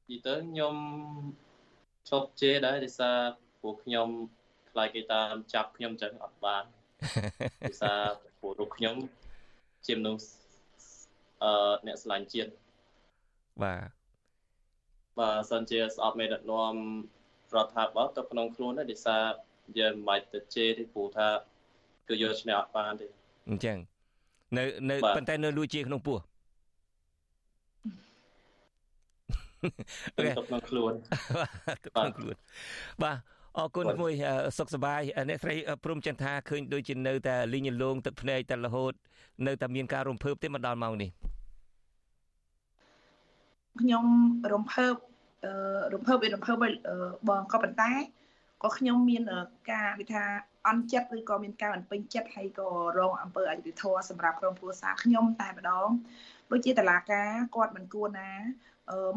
[0.07, 0.75] ពីទៅខ្ញុំ
[2.09, 3.17] ជប់ជេរដែរដោយសារ
[3.61, 4.07] ពួកខ្ញុំ
[4.71, 6.63] ខ្លាចគេតាមចាប់ខ្ញុំចឹងអត់បាន
[7.67, 7.99] ដោយសារ
[8.41, 8.95] ពួករូបខ្ញុំ
[9.87, 10.27] ជាមនុស្ស
[11.43, 12.51] អឺអ្នកស្រឡាញ់ជាតិ
[13.63, 13.89] បាទ
[15.19, 16.75] បាទសិនជាស្អប់មេដឹកនាំ
[17.55, 19.23] រដ្ឋាភិបាលទៅក្នុងខ្លួនដែរដោយសារ
[19.79, 21.27] យើងមិនបាច់ទៅជេរទេព្រោះថា
[22.07, 23.07] គឺយកឈ្នះអត់បានទេ
[23.49, 23.77] អញ្ចឹង
[24.57, 26.19] នៅនៅប៉ុន្តែនៅលួចជាក្នុងពោះ
[30.17, 30.93] ទៅក្នុងខ្លួន
[31.85, 32.35] ទៅក្នុងខ្លួន
[33.03, 33.17] បាទ
[33.57, 34.13] អរគុណមួយ
[34.57, 38.93] សុខសប្បាយអ្នកស្រីព្រំចន្ទថាឃើញដូចជានៅតែលីងលងទឹកភ្នែកតែរហូត
[39.47, 41.09] នៅតែមានការរំភើបទេមកដល់ម៉ោងនេះ
[43.81, 44.05] ខ្ញុំ
[44.53, 44.95] រំភើប
[45.93, 46.57] រំភើបវារំភើប
[47.29, 47.91] បងក៏ប៉ុន្តែ
[48.63, 49.23] ក៏ខ្ញុំមាន
[49.71, 50.23] ការវិថា
[50.67, 55.89] អន់ចិត្តឬក៏មានការអន់ពេញចិត្តហើយក៏រងអំពើអយុត្តិធម៌សម្រាប់ក្រុមគ្រួសារខ្ញុំតែម្ដង
[56.51, 58.31] ដូចជាតឡាការគាត់មិនគួរណា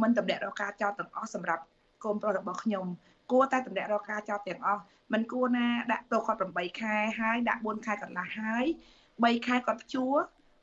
[0.02, 1.62] មិនតម្លាក់រកការចោទទាំងអស់សម្រាប់
[2.04, 2.86] កូនប្រុសរបស់ខ្ញុំ
[3.32, 8.64] គួរតែតម្លាក់រកការចោទទាំងអស់មិនគួរណាដាក់ទោសគាត់8ខែហើយដាក់4ខែកន្លះហើយ
[9.04, 10.06] 3ខែគាត់ជួ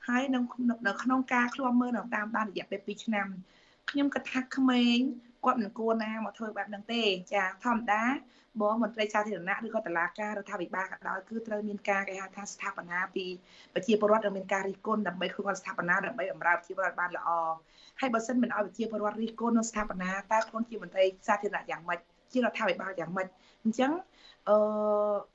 [0.07, 0.39] ហើយនៅ
[0.87, 3.27] នៅក្នុងការឃ្លាំមើលនៅតាមដានរយៈពេល2ឆ្នាំ
[3.89, 4.97] ខ្ញុំគិតថាក្មេង
[5.45, 7.03] គាត់មិនគួរណាមកធ្វើបែបហ្នឹងទេ
[7.33, 8.03] ចាធម្មតា
[8.61, 13.25] បងមន្ត្រីសាធារណៈឬក៏តុលាការរដ្ឋាភិបាលក៏ដោយគឺត្រូវមានការគេហៅថាស្ថាបនាពី
[13.73, 17.29] ប្រជាពលរដ្ឋដែលមានការរិះគន់ដើម្បីខ្លួនស្ថាបនាដើម្បីបម្រើប្រជាពលរដ្ឋបានល្អ
[17.99, 21.99] ហើយបើសិនមិនឲ្យប្រជាពលរដ្ឋរិះគន់នៅស្ថាបនាតើខ្លួនជាមន្ត្រីសាធារណៈយ៉ាងម៉េច
[22.31, 23.27] ជារដ្ឋាភិបាលយ៉ាងម៉េច
[23.63, 23.91] អញ្ចឹង
[24.49, 24.57] អឺ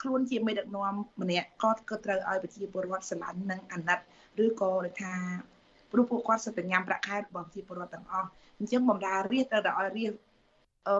[0.03, 3.99] ខ្លួនជាមេដឹកនាំម្នាក់ក៏ក៏ត្រូវឲ្យប្រជាពលរដ្ឋស្រឡាញ់និងអាណិត
[4.45, 5.13] ឬក៏ដូចថា
[5.93, 8.29] ព្រោះពួកគាត់សិតតែញ៉ាំប្រាក់ខែរបស់ប្រជាពលរដ្ឋទាំងអស់
[8.61, 10.13] អញ្ចឹងបំរើរាជត្រូវតែឲ្យរាជ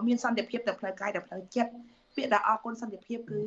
[0.07, 1.71] មានសន្តិភាពទាំងផ្លូវកាយទាំងផ្លូវចិត្ត
[2.15, 3.41] ពាក្យដែលអរគុណសន្តិភាពគឺ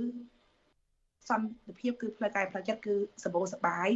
[1.31, 3.89] សន្តិភាពគឺផ្លូវកាយផ្លូវចិត្តគឺសបោសបាយ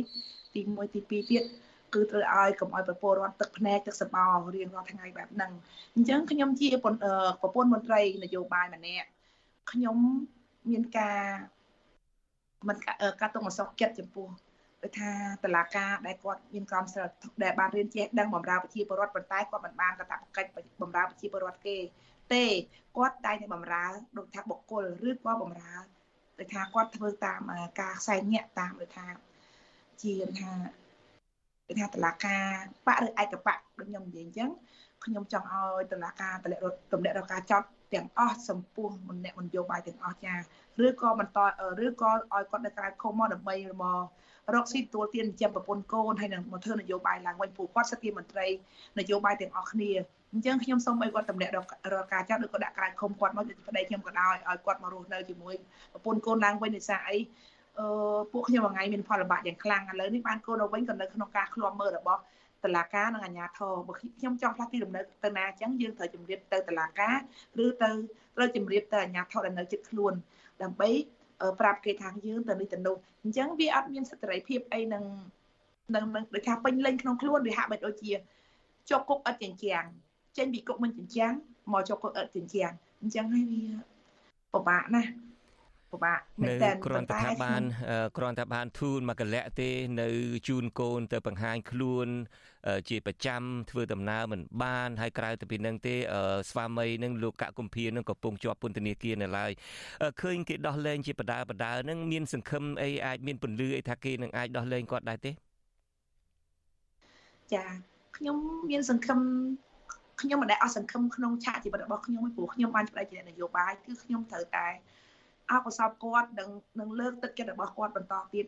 [0.55, 1.45] ទី1ទី2ទៀត
[1.95, 5.53] គឺត្រូវឲ្យកុំឲ្យប្រពលរដ្ឋទឹកភ្នែកទឹកសបោរៀងរាល់ថ្ងៃបែបហ្នឹង
[5.95, 6.91] អញ្ចឹងខ្ញុំជាប្រ
[7.55, 9.09] ពន្ធមន្ត្រីនយោបាយម្នាក់
[9.73, 9.97] ខ្ញុំ
[10.71, 11.21] មានការ
[12.69, 12.77] មិន
[13.21, 14.29] ការទុកមិនសោកចិត្តចំពោះ
[14.83, 15.11] ដូចថា
[15.45, 17.07] តឡាការដែលគាត់មានក្រមសីល
[17.43, 20.49] ដែលបានរៀនចេះដឹងបម្រើប្រជាពលរដ្ឋប៉ុន្តែគាត់មិនបានកាតព្វកិច្ច
[20.83, 21.77] បម្រើប្រជាពលរដ្ឋគេ
[22.33, 22.45] ទេ
[22.97, 23.85] គាត់តែងតែបម្រើ
[24.19, 25.75] ដូចថាបុគ្គលឬក៏បម្រើ
[26.39, 27.41] ដូចថាគាត់ធ្វើតាម
[27.81, 29.07] ការខ្សែញាក់តាមដូចថា
[30.03, 30.51] ជាថា
[31.67, 32.45] ដូចថាតឡាការ
[32.87, 34.51] បៈឬឯកបៈដូចខ្ញុំនិយាយអញ្ចឹង
[35.05, 36.63] ខ្ញុំចង់ឲ្យតឡាការតម្លាក់
[36.93, 37.63] តម្លាក់រកការចោត
[37.95, 39.11] ទាំងអស់សំពោះម
[39.45, 40.35] នយោបាយទាំងអស់ចា
[40.87, 41.39] ឬក៏បន្ត
[41.85, 44.01] ឬក៏ឲ្យគាត់នៅក្រៅឃុំមកដើម្បីមក
[44.55, 48.47] រកស៊ីទួលទានចិញ្ចឹមប្រពន្ធកូនហើយនឹងមកធ្វើនយោបាយឡើងវិញព្រោះគាត់សិទ្ធិមន្ត្រី
[48.99, 49.91] នយោបាយទាំងអស់គ្នា
[50.33, 51.59] អញ្ចឹងខ្ញុំសូមឲ្យគាត់តម្លាក់រ
[52.03, 55.55] កការចាត់ឬក៏ដាក់ក្រៅឃុំគាត់មកប្តីខ្ញុំក៏ដោយឲ្យគាត់មករស់នៅជាមួយ
[55.93, 57.19] ប្រពន្ធកូនឡើងវិញដោយសារអី
[57.79, 62.21] អឺពួកខ្ញុំមួយថ្ងៃមានផលលំបាកយ៉ាងខ្លាំងឥឡូវនេះបានកូនទៅវិញក៏នៅក្នុងការឃ្លាំមើលរបស់
[62.65, 67.17] តឡាការនិងអាជ្ញាធរបើខ្ញុំចង់ផ្លាស់ទីលំនៅទៅណាអញ្ចឹងយើងត្រូវជំរាបទៅតឡាការ
[67.65, 67.91] ឬទៅ
[68.37, 70.15] ត្រូវជំរាបទៅអាជ្ញាធរដែលនៅជិតខ្លួន
[70.63, 70.89] ដើម្បី
[71.61, 75.05] ប្រាប់គេថាយើងទៅនេះទៅនោះអញ្ចឹងវាអត់មានសិទ្ធិសេរីភាពអីនឹង
[75.95, 78.13] នឹងដូចថាពេញលេញក្នុងខ្លួនវាហាក់បីដូចជា
[78.89, 79.85] ជាប់គុកឥតចិញ្ចាំង
[80.37, 81.35] ចេញពីគុកមិនចិញ្ចាំង
[81.73, 83.63] មកជាប់គុកឥតចិញ្ចាំងអញ្ចឹងហើយវា
[84.53, 85.11] ពិបាកណាស់
[85.93, 87.63] ពិបាកមែនតើគ្រាន់តែថាបាន
[88.17, 89.71] គ្រាន់តែបានធូនមកកលៈទេ
[90.01, 90.09] នៅ
[90.49, 92.09] ជូនកូនទៅបង្ហាញខ្លួន
[92.89, 95.95] ជាប្រចាំធ្វើដំណើរមិនបានហើយក្រៅទៅពីនឹងទេ
[96.51, 99.51] ស្វាមីនឹងលោកកកុម្ភានឹងកំពុងជាប់ពន្ធនាគារនៅឡើយ
[100.23, 105.31] ឃើញគេដោះលែងជាបដាបដានឹងមានសង្ឃឹមអីអាចមានពន្លឺអីថាគេនឹងអាចដោះលែងគាត់ដែរទេ
[107.55, 107.65] ចា
[108.17, 108.37] ខ្ញុំ
[108.71, 109.21] មានសង្ឃឹម
[110.21, 114.67] ខ្ញុំមិនដែលអស់សង្ឃឹមក្នុងឆាកជីវិតរបស់ខ្ញុំព្រោះខ្ញុំបានផ្ដាច់ជានយោបាយគឺខ្ញុំត្រូវតែ
[115.51, 116.49] អបអសបគាត់នឹង
[116.81, 118.47] នឹងលើកទឹកចិត្តរបស់គាត់បន្តទៀត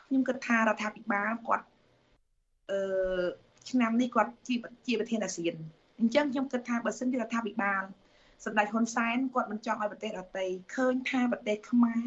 [0.00, 1.66] ខ្ញុំគិតថារដ្ឋាភិបាលគាត់
[2.70, 3.26] អឺ
[3.70, 4.54] ឆ្នាំនេះគាត់ជា
[4.86, 5.54] ជាប្រធានអាស៊ាន
[6.00, 7.82] អញ្ចឹងខ្ញុំគិតថាបើសិនជារដ្ឋាភិបាល
[8.44, 10.44] សម្ដេចហ៊ុនសែនគាត់មិនចង់ឲ្យប្រទេសដទៃ
[10.74, 12.06] ឃើញថាប្រទេសខ្មែរ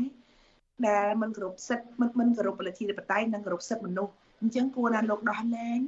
[0.88, 5.80] ដែលមិនគោរពសិទ្ធិមិនមិនគោរពប្រជាធិបតេយ្យនិងគោរពសិទ្ធិមនុស្សអញ្ចឹងគួរណាលោកដោះលែង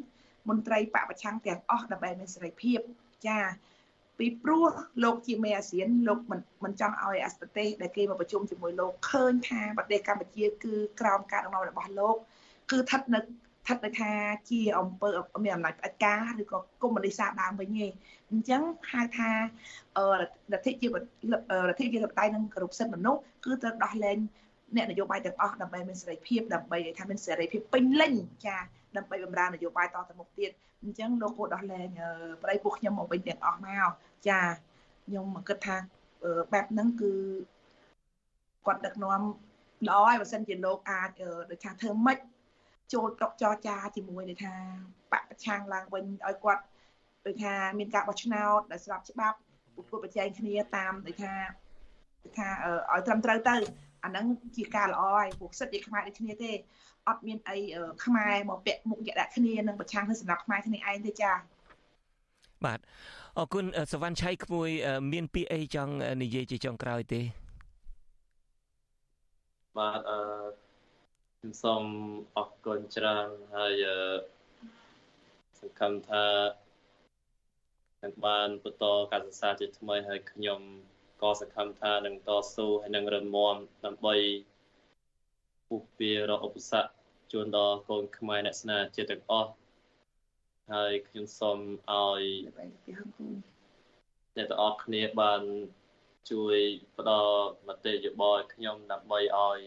[0.49, 2.79] មន្ត្រីបពប្រឆាំងទាំងអស់ដើម្បីមានសេរីភាព
[3.27, 3.39] ចា
[4.21, 4.71] ពីព្រោះ
[5.03, 12.15] លោកជាមេអាស៊ានលោកមិនមិនចង់ឲ្យអប្រទេសដែលគេមកប្រជុំជាមួយលោកឃើញថាប្រទេសកម្ពុជាគឺក្រោមការដឹកនាំរបស់លោក
[12.71, 14.11] គឺស្ថិតនៅស្ថិតនៅថា
[14.49, 15.09] ជាអង្គើ
[15.43, 17.87] មានអំណាចផ្ដាច់ការឬក៏កុម្មុយនីសដើមវិញទេ
[18.31, 19.29] អញ្ចឹងហៅថា
[20.19, 20.89] រដ្ឋិជារ
[21.71, 24.17] ដ្ឋិជាបតៃនិងគ្រប់សិទ្ធិមនុស្សគឺត្រូវដោះលែង
[24.75, 28.13] អ្នកនយោបាយទាំងអស់ដើម្បីមានសេរីភាពដើម្បីថាមានសេរីភាពពេញលេញ
[28.45, 28.57] ចា
[28.97, 30.51] ដើម្បីបម្រើនយោបាយតទៅមុខទៀត
[30.83, 31.87] អញ្ចឹងលោកគួរដោះលែង
[32.41, 33.89] ប្តីពួកខ្ញុំមកវិញទាំងអស់មក
[34.27, 34.39] ចា
[35.05, 35.75] ខ្ញុំគិតថា
[36.53, 37.11] បែបហ្នឹងគឺ
[38.65, 39.21] គាត់ដឹកនាំ
[39.87, 41.09] ល្អហើយបើសិនជាលោកអាច
[41.49, 42.19] ដូចថាធ្វើម៉េច
[42.93, 44.53] ចូលតុកចរចាជាមួយដូចថា
[45.11, 46.63] បពប្រឆាំងឡើងវិញឲ្យគាត់
[47.25, 49.37] ដូចថាមានការបោះឆ្នោតដែលស្របច្បាប់
[49.75, 51.33] ពុទ្ធប្រជែងគ្នាតាមដូចថា
[52.23, 52.47] ដូចថា
[52.91, 53.55] ឲ្យត្រឹមត្រូវទៅ
[54.03, 54.25] អាហ្នឹង
[54.57, 56.51] ជាការល្អហើយព្រោះសិទ្ធិជាខ្មែរដូចគ្នាទេ
[57.07, 57.57] អត់មានអី
[58.05, 61.31] ខ្មែរមកពាក់មុខយកដាក់គ្នានឹងប្រឆាំងនឹងសម្រាប់ខ្មែរគ្នាឯងទេចា
[62.65, 62.79] បាទ
[63.37, 64.69] អរគុណសវណ្ណឆៃក្មួយ
[65.13, 67.21] មានពាក្យអីចង់និយាយជាចុងក្រោយទេ
[69.77, 70.19] បាទអឺ
[71.37, 71.83] ខ្ញុំសូម
[72.37, 73.83] អរគុណច្រើនហើយ
[75.59, 76.25] សង្ឃឹមថា
[78.03, 80.61] នឹងបានបន្តការសិក្សាជាថ្មីហើយខ្ញុំ
[81.21, 83.55] ក៏សង្ឃឹមថានឹងតស៊ូហើយនឹងរឹងមាំ
[83.85, 84.15] ដើម្បី
[85.67, 86.91] ពុះពៀរកឧបសគ្គ
[87.31, 89.51] ជូនដល់កូនខ្មែរអ្នកស្នាជាតិទាំងអស់
[90.71, 92.23] ហើយខ្ញុំសូមឲ្យ
[94.37, 95.41] អ្នកទាំងអស់គ្នាបាន
[96.31, 96.57] ជួយ
[96.97, 99.59] ផ្ដល់មតិយោបល់ខ្ញុំដើម្បីឲ្យ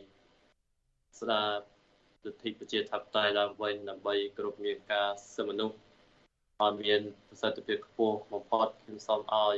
[1.20, 1.50] ស្ដារ
[2.24, 5.76] លទ្ធិប្រជាធិបតេយ្យឡើងវិញដើម្បីគ្រប់មានការសិទ្ធិមនុស្ស
[6.62, 9.56] ឲ្យមានប្រសិទ្ធភាពខ្ពស់បំផុតខ្ញុំសូមឲ្យ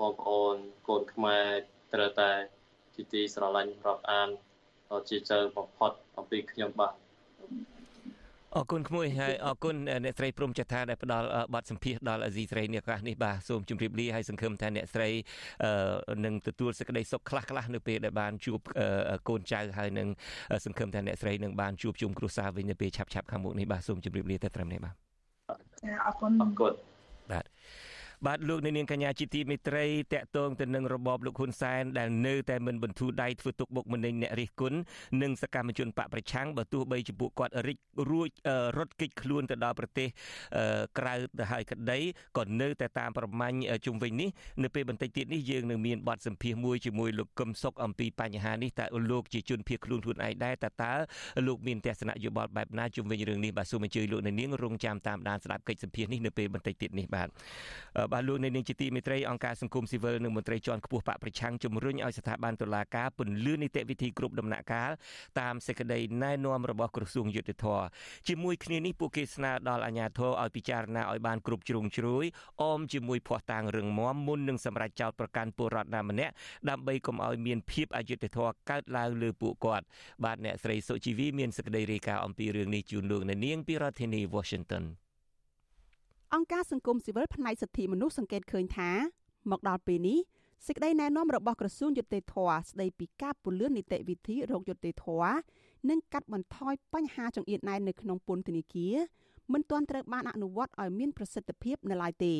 [0.00, 0.56] បងប្អូន
[0.88, 1.46] កូនខ្មែរ
[1.92, 2.30] ត្រូវតែ
[2.94, 4.28] ជាទីស្រឡាញ់រាប់អាន
[5.08, 6.94] ជាចៅបំផុតអំពីខ្ញុំបាទ
[8.56, 15.08] អរគុណក្មួយហើយអរគុណអ្នកស្រីព្រំចថាដែលផ្ដល់បទសម្ភាសដល់អាស៊ីស្រីនេះឱកាសនេះបាទសូមជម្រាបលាហើយសង្ឃឹមថាអ្នកស្រី
[16.24, 18.60] នឹងទទួលសេចក្តីសុខខ្លះខ្លះនៅពេលដែលបានជួប
[19.28, 20.08] កូនចៅហើយនឹង
[20.64, 24.94] សង្ឃឹមថាអ្នកស្រីនឹងបានជួបជុំគ្រួសារវិញនៅពេលឆាប់ៗខាងមុខនេះបាទសូមជម្រាបលាតែត្រឹមនេះបាទ
[26.06, 26.72] អរគុណអរគុណ
[27.32, 27.44] បាទ
[28.26, 34.78] បាទលោកនាងកញ្ញាជាទីមេត្រីតកតងទៅនឹងរបបលោកហ៊ុនសែនដែលនៅតែមិនបន្ធូរដៃធ្វើទុកបុកម្នេញអ្នករិះគន់
[35.22, 37.76] និងសកម្មជនបកប្រឆាំងបើទោះបីជាពួកគាត់រិច
[38.10, 38.28] រួច
[38.78, 40.08] រត់គេចខ្លួនទៅដល់ប្រទេស
[40.98, 41.98] ក្រៅទៅហើយក្តី
[42.38, 44.28] ក៏នៅតែតាមប្រមាញ់ជុំវិញនេះ
[44.62, 50.92] នៅពេលបន្តិចទៀតនេះយើងនឹងមានបទសម្ភាសន៍មួយជាមួយលោកកឹមសុខអំពីបញ្ហានេះតើលោកជាជនភៀសខ្លួនខ្លួនឯងដែរតើតើ
[51.46, 57.28] លោកមានទស្សនៈយោបល់បែបណាជុំវិញរឿងនេះបាទសូមអញ្ជើញលោកនាងរងចាំតាមដានស្ដាប់កិច្ចសម្ភាសន៍នេះនៅពេលបន្តិចទៀតនេះបាទ
[58.12, 64.90] បាទលោកនាងជាទីមេត្រីអង្គការសង្គមស៊ីវិលនិងមន្ត្រីជាន់ខ្ពស់បកប្រឆាំងជំរុញឲ្យស្ថាប័នតុលាការពន្លឿននីតិវិធីគ្រប់ដំណាក់កាល
[65.40, 67.84] តាមសេចក្តីណែនាំរបស់ក្រសួងយុតិធម៌
[68.28, 72.24] ជាមួយគ្នានេះពួកគេស្នើដល់អាជ្ញាធរឲ្យពិចារណាឲ្យបានគ្រប់ជ្រុងជ្រោយ
[72.62, 76.32] អមជាមួយភ័ស្តុតាងរឹងមាំមុននឹងសម្រេចចោទប្រកាន់ពលរដ្ឋណាម្នាក់
[76.70, 79.84] ដើម្បីកុំឲ្យមានភាពអយុត្តិធម៌កើតឡើងលើពួកគាត់
[80.24, 84.84] បាទអ្នកស្រីសុជីវីមានសេចក្តីរាយការណ៍អំពីរឿងនេះជូនលោកអ្នកនាងពីរដ្ឋធានី Washington
[86.34, 88.90] អង្គការសង្គមស៊ីវិលផ្នែកសិទ្ធិមនុស្សសង្កេតឃើញថា
[89.50, 90.18] មកដល់ពេលនេះ
[90.66, 92.36] សេចក្តីណែនាំរបស់ក្រសួងយុតិធធ
[92.70, 95.06] ស្តីពីការពន្លឿននីតិវិធីរោគយុតិធធ
[95.90, 98.96] និងកាត់បន្ថយបញ្ហាចង្អៀតណែននៅក្នុងពន្ធនាគារ
[99.52, 102.34] មិនទាន់ត្រូវបានអនុវត្តឲ្យមានប្រសិទ្ធភាពនៅឡើយទេ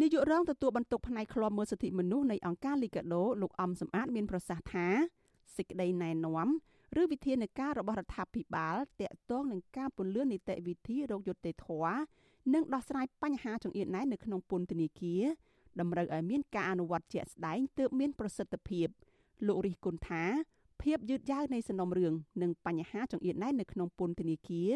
[0.00, 4.86] នាយករងទទួលបន្ទុកផ្នែកឃ្លាំមើលសិទ្ធិមនុស្សនៃអង្គការលីកាដូលោកអំសំអាតមានប្រសាសន៍ថា
[5.56, 6.48] សេចក្តីណែនាំ
[7.00, 11.96] ឬវិធានការរបស់រដ្ឋាភិបាលតាក់ទងនឹងការពន្លឿននីតិវិធីរោគយុត្តិធម៌
[12.52, 15.22] និងដោះស្រាយបញ្ហាចង្អៀតណែននៅក្នុងពន្ធនាគារ
[15.80, 18.88] តម្រូវឲ្យមានការអនុវត្តជាក់ស្ដែងទើបមានប្រសិទ្ធភាព
[19.46, 20.24] លោករិះគន់ថា
[20.82, 24.72] ភាពយឺតយ៉ាវនៃសំណុំរឿងនិងបញ្ហាចង្អៀតណែននៅក្នុងពន្ធនាគារ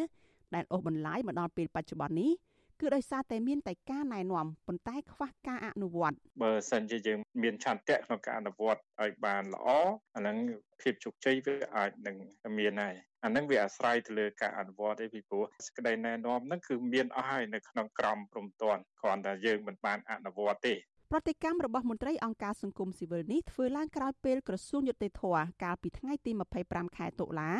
[0.55, 2.33] ដែលអូសបន្លាយមកដល់ពេលបច្ចុប្បន្ននេះ
[2.81, 9.69] គឺដោយសារតែមានតែការណែនាំប៉ុន្តែខ្វះការអនុវត្តបើសិនជាយើងមានឆន្ទៈក្នុងការអនុវត្តឲ្យបានល្អ
[10.15, 10.37] អាហ្នឹង
[10.81, 12.17] ភាពជោគជ័យវាអាចនឹង
[12.59, 20.75] មានហើយ អានឹងវាអាស្រ័យទៅលើការអនុវត្តឯពីព្រោះសេចក្តីណែនាំហ្នឹងគឺមានអស់ហើយនៅក្នុងក្រមព្រំទាន់គ្រាន់តែយើងមិនបានអនុវត្តទេ
[21.11, 25.23] ប្រតិកម្មរបស់មន្ត្រីអង្គការសង្គមស៊ីវិលនេះធ្វើឡើងក្រោយពេលក្រសួងយុតិធធ
[25.63, 26.33] កាលពីថ្ងៃទី
[26.65, 27.53] 25ខែតុលា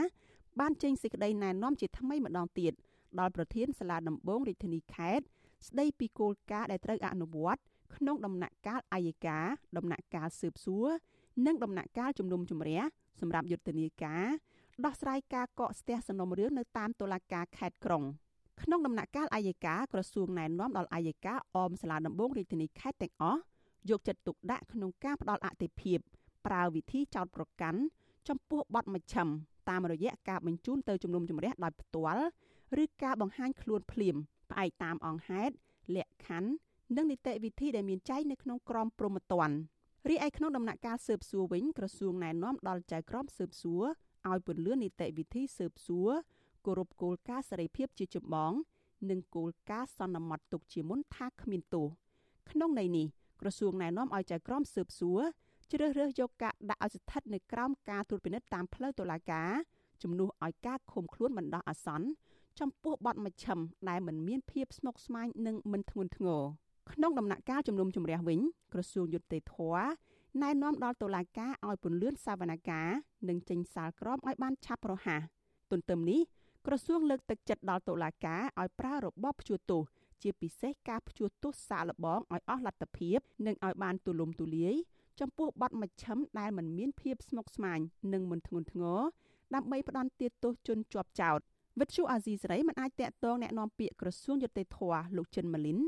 [0.61, 2.73] បានចេញសេចក្តីណែនាំជាថ្មីម្ដងទៀត
[3.21, 5.25] ដល់ប្រធានសាលាដំបងរាជធានីខេត្ត
[5.67, 7.61] ស្ដីពីគោលការណ៍ដែលត្រូវអនុវត្ត
[7.97, 9.39] ក្នុងដំណាក់កាលអាយកា
[9.77, 10.89] ដំណាក់កាលស៊ើបសួរ
[11.47, 12.81] និងដំណាក់កាលជំនុំជម្រះ
[13.21, 14.27] សម្រាប់យុទ្ធនាការ
[14.85, 18.05] ដោះស្រាយការកកស្ទះសំណុំរឿងនៅតាមតុលាការខេត្តក្រុង
[18.63, 23.41] ក្នុងដំណាក់កាលអាយកាក្រសួងណែនាំដល់អាយកាអមសាលាដំបងរាជធានីខេត្តទាំងអស់
[23.91, 25.99] យកចិត្តទុកដាក់ក្នុងការផ្ដល់អតិភិប
[26.47, 27.81] ប្រើវិធីចោតប្រកាន់
[28.29, 29.29] ចំពោះបទមជ្ឈិម
[29.69, 32.25] តាមរយៈការបញ្ជូនទៅជំនុំជម្រះដោយផ្ទាល់
[32.83, 34.17] ឬការបង្ហាញខ្លួនភ្លាម
[34.51, 35.55] ផ្អែកតាមអង្គហេតុ
[35.97, 36.51] លក្ខខណ្ឌ
[36.97, 39.57] និងនីតិវិធីដែលមានចែងនៅក្នុងក្រមព្រហ្មទណ្ឌ
[40.09, 43.85] រីឯក្នុងដំណាក់កាលស៊ើបសួរវិញក្រសួងណែនាំដល់ចៅក្រមស៊ើបសួរ
[44.31, 46.11] ឲ្យពន្លឿននីតិវិធីស៊ើបសួរ
[46.67, 48.53] គោរពគោលការណ៍សេរីភាពជាចម្បង
[49.11, 51.89] និងគោលការណ៍សន្មត់ទុកជាមុនថាគ្មានទោស
[52.51, 53.07] ក្នុងន័យនេះ
[53.41, 55.21] ក្រសួងណែនាំឲ្យចៅក្រមស៊ើបសួរ
[55.71, 59.53] ជ្រើសរើសយកការដាក់ឲ្យស្ថិតនៅក្រោមការត្រួតពិនិត្យតាមផ្លូវតុលាការ
[60.03, 62.09] ជំនួសឲ្យការឃុំខ្លួនបណ្ដោះអាសន្ន
[62.61, 66.43] ចំពោះបទមជ្ឈិមដែលមិនមានភាពស្មុគស្មាញនិងមិនធ្ងន់ធ្ងរ
[66.93, 68.41] ក្នុងដំណាក់កាលជំនុំជម្រះវិញ
[68.73, 69.57] ក្រសួងយុតិធធ
[70.42, 75.22] ណែនាំដល់តុលាការឲ្យពន្លឿនសវនកម្មនិងចេញសាលក្រមឲ្យបានឆាប់រហ័ស
[75.72, 76.22] ទន្ទឹមនេះ
[76.66, 79.84] ក្រសួងលើកទឹកចិត្តដល់តុលាការឲ្យប្រើរបបព្យួរទោស
[80.22, 84.76] ជាពិសេសការព្យួរទោសសាកល្បងឲ្យអស់លទ្ធភាពនិងឲ្យបានទូលំទូលាយ
[85.20, 87.80] ចំពោះបទមជ្ឈិមដែលមិនមានភាពស្មុគស្មាញ
[88.14, 89.02] និងមិនធ្ងន់ធ្ងរ
[89.56, 91.40] ដើម្បីផ្ដន់ទាទោសជនជាប់ចោត
[91.80, 94.80] វិទ្យុអាស៊ីសេរីមិនអាចតាក់ទងแนะនាំពាក្យក្រសួងយុតិធធ
[95.18, 95.80] លោកចិនម៉ាលីន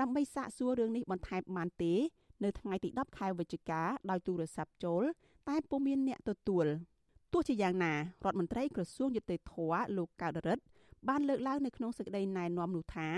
[0.00, 1.94] ដើម្បីសាកសួររឿងនេះបន្ថែមបានទេ
[2.43, 5.03] នៅថ្ងៃទី10ខែវិច្ឆិកាដោយទូរស័ព្ទចូល
[5.49, 6.65] តែពុំមានអ្នកទទួល
[7.33, 9.53] ទោះជាយ៉ាងណារដ្ឋមន្ត្រីក្រសួងយុតិធធ
[9.97, 10.63] លោកកៅដរិទ្ធ
[11.09, 13.09] បានលើកឡើងនៅក្នុងសេចក្តីណែនាំនោះថា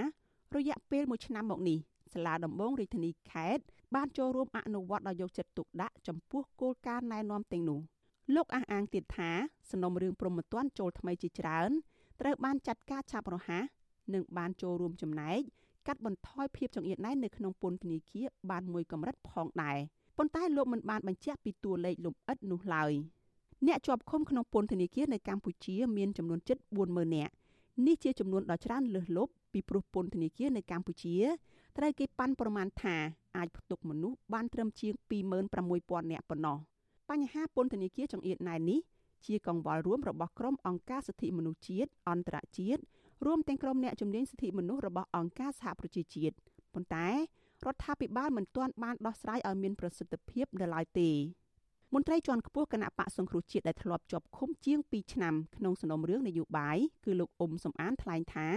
[0.56, 1.78] រយៈពេល1ឆ្នាំមកនេះ
[2.14, 3.64] សាលាដំបងរាជធានីខេត្ត
[3.96, 7.80] បានចូលរួមអនុវត្តដោយយកចិត្តទុកដាក់ចំពោះគោលការណ៍ណែនាំទាំងនោះ
[8.36, 9.32] លោកអះអាងទៀតថា
[9.70, 11.70] សំណុំរឿងព្រមត្តនចូលថ្មីជាច្រើន
[12.22, 13.64] ត្រូវបានចាត់ការឆាប់រហ័ស
[14.14, 15.40] និងបានចូលរួមចំណែក
[15.88, 19.78] កាត់បន្ថយភាពចង្អៀតណែននៅក្នុងពន្ធនាគារបានមួយកម្រិតផងដែរ
[20.18, 22.92] ប៉ុន្តែលោកមិនបានបញ្ជាក់ពីតួលេខលម្អិតនោះឡើយ
[23.68, 27.34] អ្នកជាប់ឃុំក្នុងពន្ធនាគារនៅកម្ពុជាមានចំនួនជិត40000នាក់
[27.86, 31.16] នេះជាចំនួនដ៏ច្រើនលើសលប់ពីព្រោះពន្ធនាគារនៅកម្ពុជា
[31.78, 32.96] ត្រូវគេប៉ាន់ប្រមាណថា
[33.38, 34.94] អាចផ្ទុកមនុស្សបានត្រឹមជាង
[35.62, 36.58] 26000នាក់ប៉ុណ្ណោះ
[37.10, 38.80] បញ្ហាពន្ធនាគារចង្អៀតណែននេះ
[39.26, 42.82] ជាកង្វល់រួមរបស់ក្រុមអង្គការសិទ្ធិមនុស្សជាតិអន្តរជាតិ
[43.26, 46.36] រួមទាំងក្រុមអ្នកជំនាញសិទ្ធិមនុស្សរបស់អង្គការសហប្រជាជាតិ
[46.74, 47.14] ប៉ុន្តែរ
[47.74, 51.10] ដ្ឋាភិបាលមិនទាន់បានដោះស្រាយឲ្យមានប្រសិទ្ធភាពនៅឡើយទេ
[51.94, 58.48] មន្ត្រីជាន់ខ្ពស់គណៈបកសង្គ្រោះជាតិដែលធ្លាប់ជាប់ឃុំជាង2ឆ្នាំក្នុងសំណុំរឿងនយោបាយគឺលោកអ៊ុំសំអានថ្លែងថា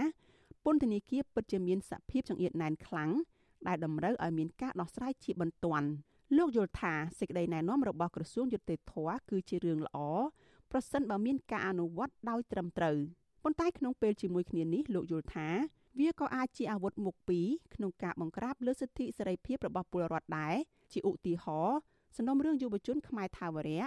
[0.65, 3.11] ពន្ធនាគារពិតជាមានសភាពចង្អៀតណែនខ្លាំង
[3.67, 5.87] ដែលតម្រូវឲ្យមានការដោះស្រាយជាបន្ទាន់
[6.37, 8.95] លោកយល់ថាសេចក្តីណែនាំរបស់ក្រសួងយុតិធធ
[9.29, 9.99] គឺជារឿងល្អ
[10.71, 12.97] ប្រសិនបើមានការអនុវត្តដោយត្រឹមត្រូវ
[13.43, 15.47] ប៉ុន្តែក្នុងពេលជាមួយគ្នានេះលោកយល់ថា
[15.99, 20.55] វាក៏អាចជាអាវុធមុខពីរក្នុងការបង្ក្រាបលើសិទ្ធិសេរីភាពរបស់ពលរដ្ឋដែរ
[20.91, 21.77] ជាឧទាហរណ៍
[22.17, 23.85] សំណុំរឿងយុវជនខ្មែរថាវរៈ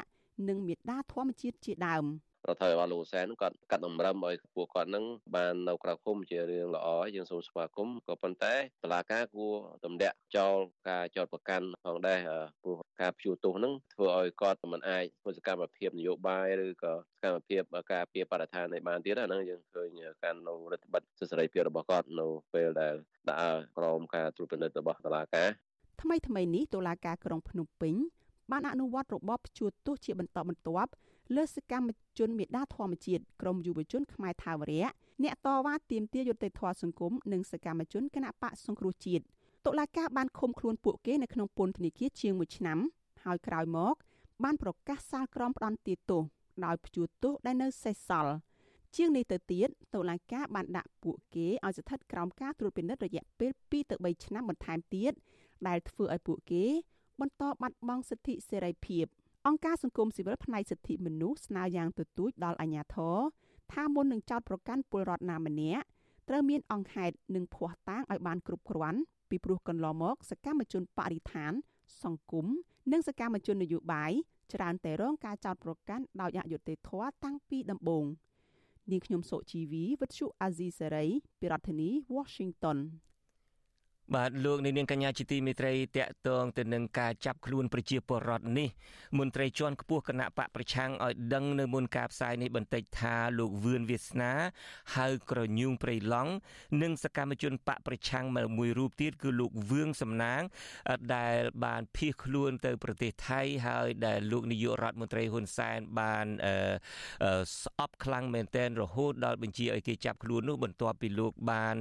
[0.48, 2.04] និងមេដាធម្មជាតិជាដើម
[2.48, 5.04] រដ្ឋាភិបាលលោកសែនគាត់កាត់តម្រឹមឲ្យពួកគាត់នឹង
[5.34, 8.54] បាននៅក្រៅឃុំជារឿងល្អយើងសូមស្វាគមន៍ក៏ប៉ុន្តែ
[8.84, 9.54] តឡាការគួរ
[9.84, 10.56] ទម្លាក់ចោល
[10.88, 12.20] ការចោតប្រកាន់ផងដែរ
[12.62, 19.88] ព្រោះការព្យួរទោសហ្នឹងធ្វើឲ្យគាត់មិនអាចធ្វើសកម្មភាពនយោបាយឬក៏សកម្មភាពការពារបរិស្ថានឲ្យបានទៀតហ្នឹងយើងឃើញ
[20.22, 22.94] ការនៅរដ្ឋបិទសិទ្ធិសេរីភាពរបស់គាត់នៅពេលដែល
[23.28, 25.48] ដាក់ក្រមការត្រួតពិនិត្យរបស់តុលាការ
[26.02, 27.94] ថ្មីថ្មីនេះតុលាការក្រុងភ្នំពេញ
[28.52, 30.90] បានអនុវត្តរបបព្យួរទោសជាបន្តបន្ទាប់
[31.34, 34.88] លើសកម្មជនមេដាធម្មជាតិក្រមយុវជនខ្មែរថាវរៈ
[35.22, 39.24] អ្នកតវ៉ាទាមទារយុត្តិធម៌សង្គមនិងសកម្មជនគណៈបកសង្គ្រោះជាតិ
[39.66, 42.78] តុលាការបានឃុំខ្លួនពួកគេនៅក្នុងពន្ធនាគារជាង1ឆ្នាំ
[43.24, 43.94] ហើយក្រោយមក
[44.44, 46.22] បានប្រកាសសាលក្រមផ្ដន្ទាទោស
[46.64, 48.34] ដោយព្យួរទោសដែលនៅសេសសល់
[48.96, 55.12] ជាងនេះទៅទៀតតុលាការបានដាក់ពួកគេឲ្យស្ថិតក្រោមការត្រួតពិនិត្យរយៈពេល2ទៅ3ឆ្នាំបន្ថែមទៀត
[55.68, 56.64] ដែលធ្វើឲ្យពួកគេ
[57.20, 59.06] បន្តបាត់បង់សិទ្ធិសេរីភាព
[59.46, 63.16] អង្គការសង្គមស៊ីវិលផ្នែកសិទ្ធិមនុស្សស្នើយ៉ាងទទូចដល់អាជ្ញាធរ
[63.72, 65.84] ថាមុននឹងចោទប្រកាន់ពលរដ្ឋណាម្នាក់
[66.28, 71.52] ត្រូវមានអង្គហេតុនិងភ័ស្តុតាងឲ្យបានគ្រប់គ្រាន់ពីព្រោះកន្លងមកសកម្មជនបរិស្ថាន
[72.04, 72.46] សង្គម
[72.92, 74.12] និងសកម្មជននយោបាយ
[74.52, 78.04] ច្រើនតែរងការចោទប្រកាន់ដោយអយុត្តិធម៌តាំងពីដំបូង
[78.90, 81.06] នាងខ្ញុំសុជីវីវិទ្យុអាស៊ីសេរី
[81.40, 82.78] ពីរដ្ឋធានី Washington
[84.14, 88.68] បាទលោកនាងកញ្ញាជាទីមេត្រីតកតងទៅនឹងការចាប់ខ្លួនប្រជាពលរដ្ឋនេះ
[89.18, 94.32] មន្ត្រីជាន់ខ្ពស់គណៈបកប្រឆាំងឲ្យដឹងនៅមុនការផ្សាយនេះបន្តិចថាលោកវឿនវាសនា
[94.96, 96.32] ហៅក្រញូងព្រៃឡង់
[96.82, 98.24] និងសកម្មជនបកប្រឆាំង
[98.58, 100.42] មួយរូបទៀតគឺលោកវឿងសំណាង
[101.14, 106.26] ដែលបានភៀសខ្លួនទៅប្រទេសថៃហើយដែលលោកនាយករដ្ឋមន្ត្រីហ៊ុនសែនបាន
[107.62, 111.76] ស្អប់ខ្លាំងមែនទែនរហូតដល់បញ្ជាឲ្យគេចាប់ខ្លួននោះបន្ទាប់ពីលោកបាន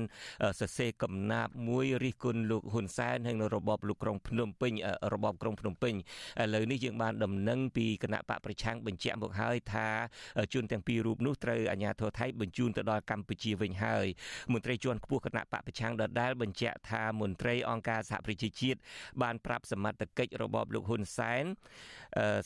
[0.59, 4.73] សរសេរកំណាព្យមួយរិះគន់លោកហ៊ុនសែនហើយនៅរបបលោកក្រុងភ្នំពេញ
[5.13, 5.93] របបក្រុងភ្នំពេញ
[6.41, 9.87] ឥឡូវនេះយើងបានដំណឹងពីគណៈបកប្រឆាំងបញ្ជាក់មកហើយថា
[10.53, 14.05] ជនទាំងពីររូបនោះត្រូវអាជ្ញាធរថៃបញ្ជូនទៅដល់កម្ពុជាវិញហើយ
[14.53, 18.79] មន្ត្រីជាន់ខ្ពស់គណៈបកប្រឆាំងដដែលបញ្ជាក់ថាមន្ត្រីអង្គការសហប្រជាជាតិ
[19.21, 21.45] បានប្រាប់សមត្ថកិច្ចរបបលោកហ៊ុនសែន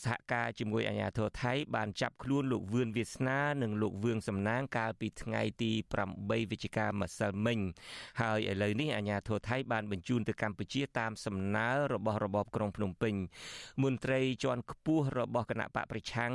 [0.04, 5.72] សហការជាមួយអាជ្ញាធរថៃ បានចាប់ខ្លួនលោកវឿនវាសនានិងលោកវឿងសំណាងកាលពីថ្ងៃទី
[6.10, 7.58] 8វិច្ឆិកាម្សិលមិញ
[8.20, 13.14] ហើយឥឡូវនេះអាជ្ញាធរថៃបានបញ្ជូនទៅកម្ពុជាតាមសំណើរបស់របបក្រុងភ្នំពេញ
[13.82, 16.32] មន្ត្រីជាន់ខ្ពស់របស់គណៈបកប្រឆាំង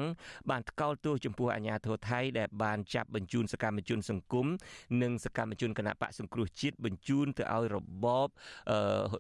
[0.50, 4.48] បានថ្កោលទោសចំពោះអាជ្ញាធរថៃដែលបានចាប់បញ្ជូនសកម្មជនសង្គម
[5.02, 8.28] និងសកម្មជនគណៈបកសង្គ្រោះជាតិបញ្ជូនទៅឲ្យរបប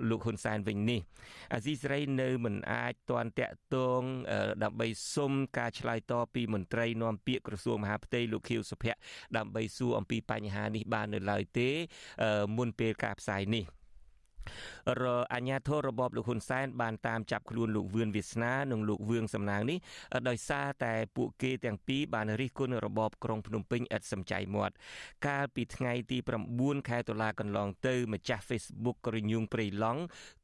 [0.09, 1.01] លោកហ៊ុនសែនវិញនេះ
[1.53, 4.01] អាស៊ីសេរីនៅមិនអាចទាន់តាក់ទង
[4.63, 8.99] ដើម្បីសុំការឆ្លើយតបពីមន្ត្រីនាំពាក្យក្រសួងមហាផ្ទៃលោកខៀវសុភ័ក្រ
[9.37, 11.69] ដើម្បីសួរអំពីបញ្ហានេះបាននៅឡើយទេ
[12.57, 13.65] មុនពេលការផ្សាយនេះ
[15.01, 19.77] រអាញាធររបបលោកហ៊ុនសែនបានតាមចាប់ខ្លួនលោកវឿនវាសនានិងលោកវឿងសំណាងនេះ
[20.29, 24.73] ដោយសារតែពួកគេទាំងពីរបានរិះគន់របបក្រុងភ្នំពេញឥតសំចៃមាត់
[25.27, 26.17] កាលពីថ្ងៃទី
[26.53, 30.01] 9ខែតុលាកន្លងទៅម្ចាស់ Facebook ក្រញូងព្រៃឡង់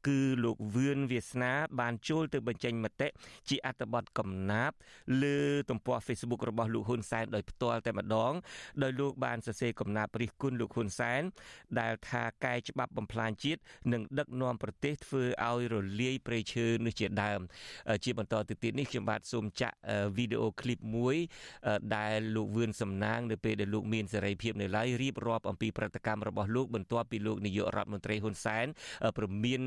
[0.08, 3.08] គឺលោកវឿនវាសនា បានចូលទៅបញ្ចេញមតិ
[3.48, 4.76] ជាអត្ថបទកំណាព្យ
[5.22, 5.38] លើ
[5.70, 8.32] ទំព័រ Facebook របស់លោកហ៊ុនសែនដោយផ្ទាល់តែម្ដង
[8.82, 11.22] ដោយលោកបានសរសេរកំណាព្យរិះគន់លោកហ៊ុនសែន
[11.80, 13.60] ដែលថាកែច្បាប់បំផ្លាញជាតិ
[13.92, 17.40] និងដឹកនាំប្រទេសធ្វើឲ្យរលាយព្រៃឈើនេះជាដើម
[18.04, 19.76] ជាបន្តទៅទៀតនេះខ្ញុំបាទសូមចាក់
[20.16, 21.16] វីដេអូឃ្លីបមួយ
[21.96, 28.66] ដែលលោកវឿនសំណាងនៅពេលដែលលោកមានសេរីភាពនៅឡើយរៀបរាប់អំពីប្រតិកម្មរបស់លោកបន្ទាប់ពីលោកនាយករដ្ឋមន្ត្រីហ៊ុនសែន
[29.16, 29.60] ព្រមាន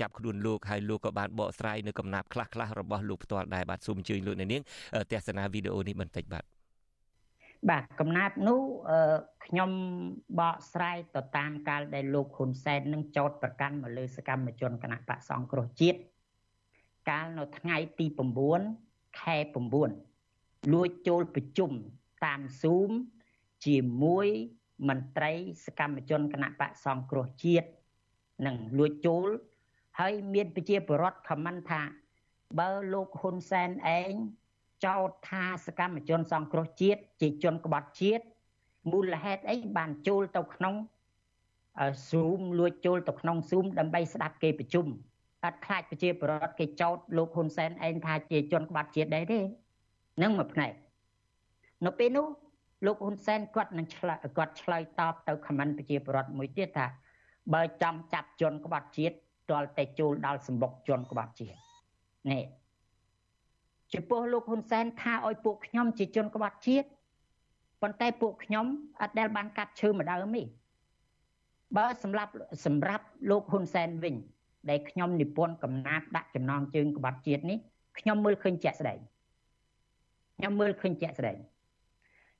[0.00, 4.62] ចាប់ខ្លួនលោកហើយលោកក៏បានបកស្រាយនៅកំណាព្យខ្លះៗរបស់លោកផ្ទាល់ដែរបាទសូមអញ្ជើញលោកអ្នកនាង
[5.12, 6.51] ទស្សនាវីដេអូនេះបន្តិចបាទ
[7.70, 8.60] បាទកំណាប់នោះ
[9.46, 9.70] ខ្ញុំ
[10.40, 15.98] បកស្រាយទៅតាមកាលដែលលោកហ៊ុនសែននឹងចោតប្រកាន់មកលើសកម្មជនគណៈបកសង្គ្រោះជាតិ
[17.10, 18.06] កាលនៅថ្ងៃទី
[18.62, 19.36] 9ខែ
[20.04, 21.70] 9លួចចូលប្រជុំ
[22.24, 22.92] តាម Zoom
[23.66, 24.26] ជាមួយ
[24.88, 25.32] មន្ត្រី
[25.64, 27.68] សកម្មជនគណៈបកសង្គ្រោះជាតិ
[28.46, 29.26] នឹងលួចចូល
[29.98, 31.82] ហើយមានប្រជាពលរដ្ឋខមមិនថា
[32.58, 34.12] បើលោកហ៊ុនសែនឯង
[34.84, 38.24] ចោទថាសកម្មជនសង្គ្រោះជាតិជាជនក្បត់ជាតិ
[38.92, 40.74] មូលហេតុអីបានចូលទៅក្នុង
[42.08, 44.86] Zoom លួចចូលទៅក្នុង Zoom ដើម្បីស្ដាប់គេប្រជុំ
[45.44, 49.40] អត់ខ្លាចប្រជាពលរដ្ឋគេចោទលោកហ៊ុនសែនឯងថាជាជនក្បត់ជាតិដែរទេ
[50.22, 50.72] នឹងមួយផ្នែក
[51.84, 52.26] នៅពេលនោះ
[52.86, 56.86] លោកហ៊ុនសែនគាត់នឹងឆ្លើយគាត់ឆ្លើយតបទៅខមមិនប្រជាពលរដ្ឋមួយទៀតថា
[57.54, 59.16] បើចង់ចាប់ជនក្បត់ជាតិ
[59.50, 61.56] ទាល់តែចូលដល់សម្បុកជនក្បត់ជាតិ
[62.30, 62.42] នេះ
[63.94, 66.88] ចំពោះលោកហ៊ុនសែនថាឲ្យពួកខ្ញុំជាជនក្បត់ជាតិ
[67.82, 68.66] ប៉ុន្តែពួកខ្ញុំ
[69.00, 70.42] អត់ដែលបានកាត់ឈើម្ដងទេ
[71.76, 72.32] បើសម្រាប់
[72.66, 74.14] សម្រាប់លោកហ៊ុនសែនវិញ
[74.70, 77.58] ដែលខ្ញុំនិពន្ធកំណាព្យដាក់ចំណងជើងក្បត់ជាតិនេះ
[77.98, 78.98] ខ្ញុំមើលឃើញជាក់ស្ដែង
[80.36, 81.38] ខ្ញុំមើលឃើញជាក់ស្ដែង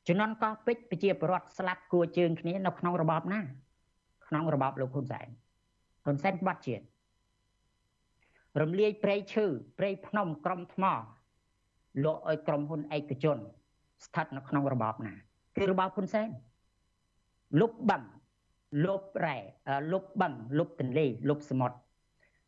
[0.07, 3.41] ជំនាន់កោះពេជ្រប្រជាពលរដ្ឋស្លាប់គួជើងគ្នានៅក្នុងរបបណា
[4.27, 5.27] ក្នុងរបបលោកហ៊ុនសែន
[6.05, 6.85] ហ៊ុនសែនក្បត់ជាតិ
[8.61, 9.47] រំលាយព្រៃឈើ
[9.79, 10.85] ព្រៃភ្នំក្រំថ្ម
[12.05, 13.39] លក់ឲ្យក្រុមហ៊ុនឯកជន
[14.05, 15.15] ស្ថិតនៅក្នុងរបបណា
[15.57, 16.29] គឺរបបហ៊ុនសែន
[17.61, 18.03] លុបបឹង
[18.85, 19.39] លុបរ៉ែ
[19.93, 21.77] លុបបឹងលុបទន្លេលុបសមុទ្រ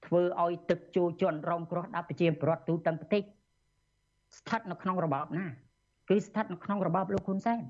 [0.07, 3.23] ធ្វើឲ្យទឹកជោជន់រងគ្រោះដល់ប្រជាពលរដ្ឋទូទាំងប្រទេស
[4.39, 5.47] ស្ថិតនៅក្នុងរបបណា
[6.09, 7.63] គឺស្ថិតនៅក្នុងរបបលោកហ៊ុនសែន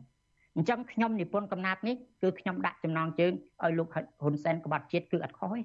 [0.57, 3.33] អញ្ចឹងខ្ញុំនិពន្ធកំណាព្យនេះគឺខ្ញុំដាក់ចំណងជើង
[3.65, 5.61] ឲ្យលោកហ៊ុនសែនក្បត់ជាតិគឺអត់ខុសទេ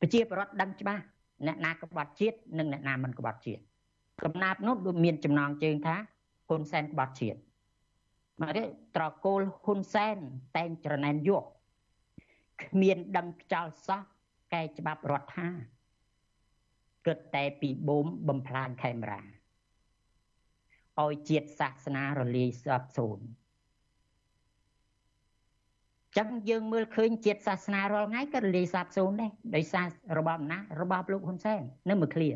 [0.00, 1.02] ប្រជាពលរដ្ឋដឹងច្បាស់
[1.46, 3.62] អ្នកណាក្បត់ជាតិនិងអ្នកណាមិនក្បត់ជាតិ
[4.24, 5.96] កំណាព្យនោះមានចំណងជើងថា
[6.48, 7.38] ហ៊ុនសែនក្បត់ជាតិ
[8.40, 8.66] មកនេះ
[8.96, 10.16] ត្រកូលហ៊ុនសែន
[10.56, 11.44] តែងច្រណែនយក
[12.64, 14.02] គ្មានដឹងខ្ចោលសោះ
[14.52, 15.48] កែច្បាប់រដ្ឋា
[17.06, 19.22] គិតតែពីបូមបំផ្លាញខេមរា
[21.00, 23.24] ឲ្យជាតិសាសនារលាយសាបសូន្យ
[26.18, 29.86] ចឹងយើងមើលឃើញជាតិសាសនារាល់ថ្ងៃក៏រលាយសាបសូន្យដែរដោយសារ
[30.18, 32.30] របបអំណាចរបបលោកហ៊ុនសែននៅមួយឃ្លា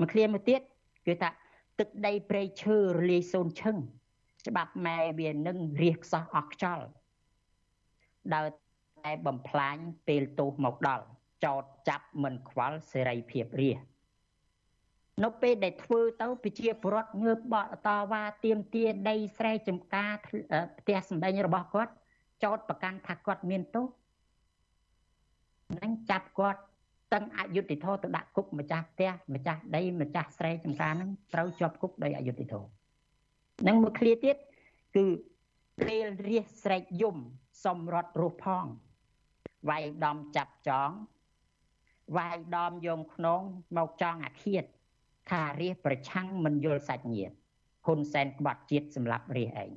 [0.00, 0.60] មួយឃ្លាមួយទៀត
[1.08, 1.30] គឺថា
[1.78, 3.76] ទឹកដីព្រៃឈើរលាយសូន្យឈឹង
[4.46, 6.86] ច្បាប់ម៉ែវានឹងរះខ្សោះអស់ខ្យល់
[8.34, 8.46] ដើរ
[9.04, 11.04] តែបំផ្លាញពេលទោសមកដល់
[11.44, 13.78] ចោតចាប់មិនខ្វល់សេរីភាពរាជ
[15.24, 20.12] នៅពេលដែលធ្វើទៅប្រជាពលរដ្ឋងើបបកតវ៉ាទៀមទាដីស្រែចម្ការ
[20.78, 21.92] ផ្ទះសម្បែងរបស់គាត់
[22.44, 23.86] ចោតប្រកាន់ថាគាត់មានទោស
[25.80, 26.60] នឹងចាប់គាត់
[27.14, 32.64] តឹងអយុធធរទៅដាក់គុកម្ចាស់ផ្ទះម្ចាស់ដីម្ចាស់ស្រែចម្ការហ្នឹងត្រូវជាប់គុកដោយអយុធធរ
[33.68, 34.36] នឹងមួយឃ្លាទៀត
[34.96, 35.06] គឺ
[35.86, 37.16] ពេលរះស្រែកយំ
[37.64, 38.66] សំរត់រស់ផង
[39.68, 40.90] វាយដំចាប់ចង
[42.16, 43.42] វាយដំយងខ្នង
[43.76, 44.64] មកចង់អាឃាត
[45.30, 47.34] ថារាជប្រឆាំងមិនយល់សាច់ញាតិ
[47.86, 49.70] ហ៊ុនសែនក្បត់ជាតិសម្រាប់រាជឯង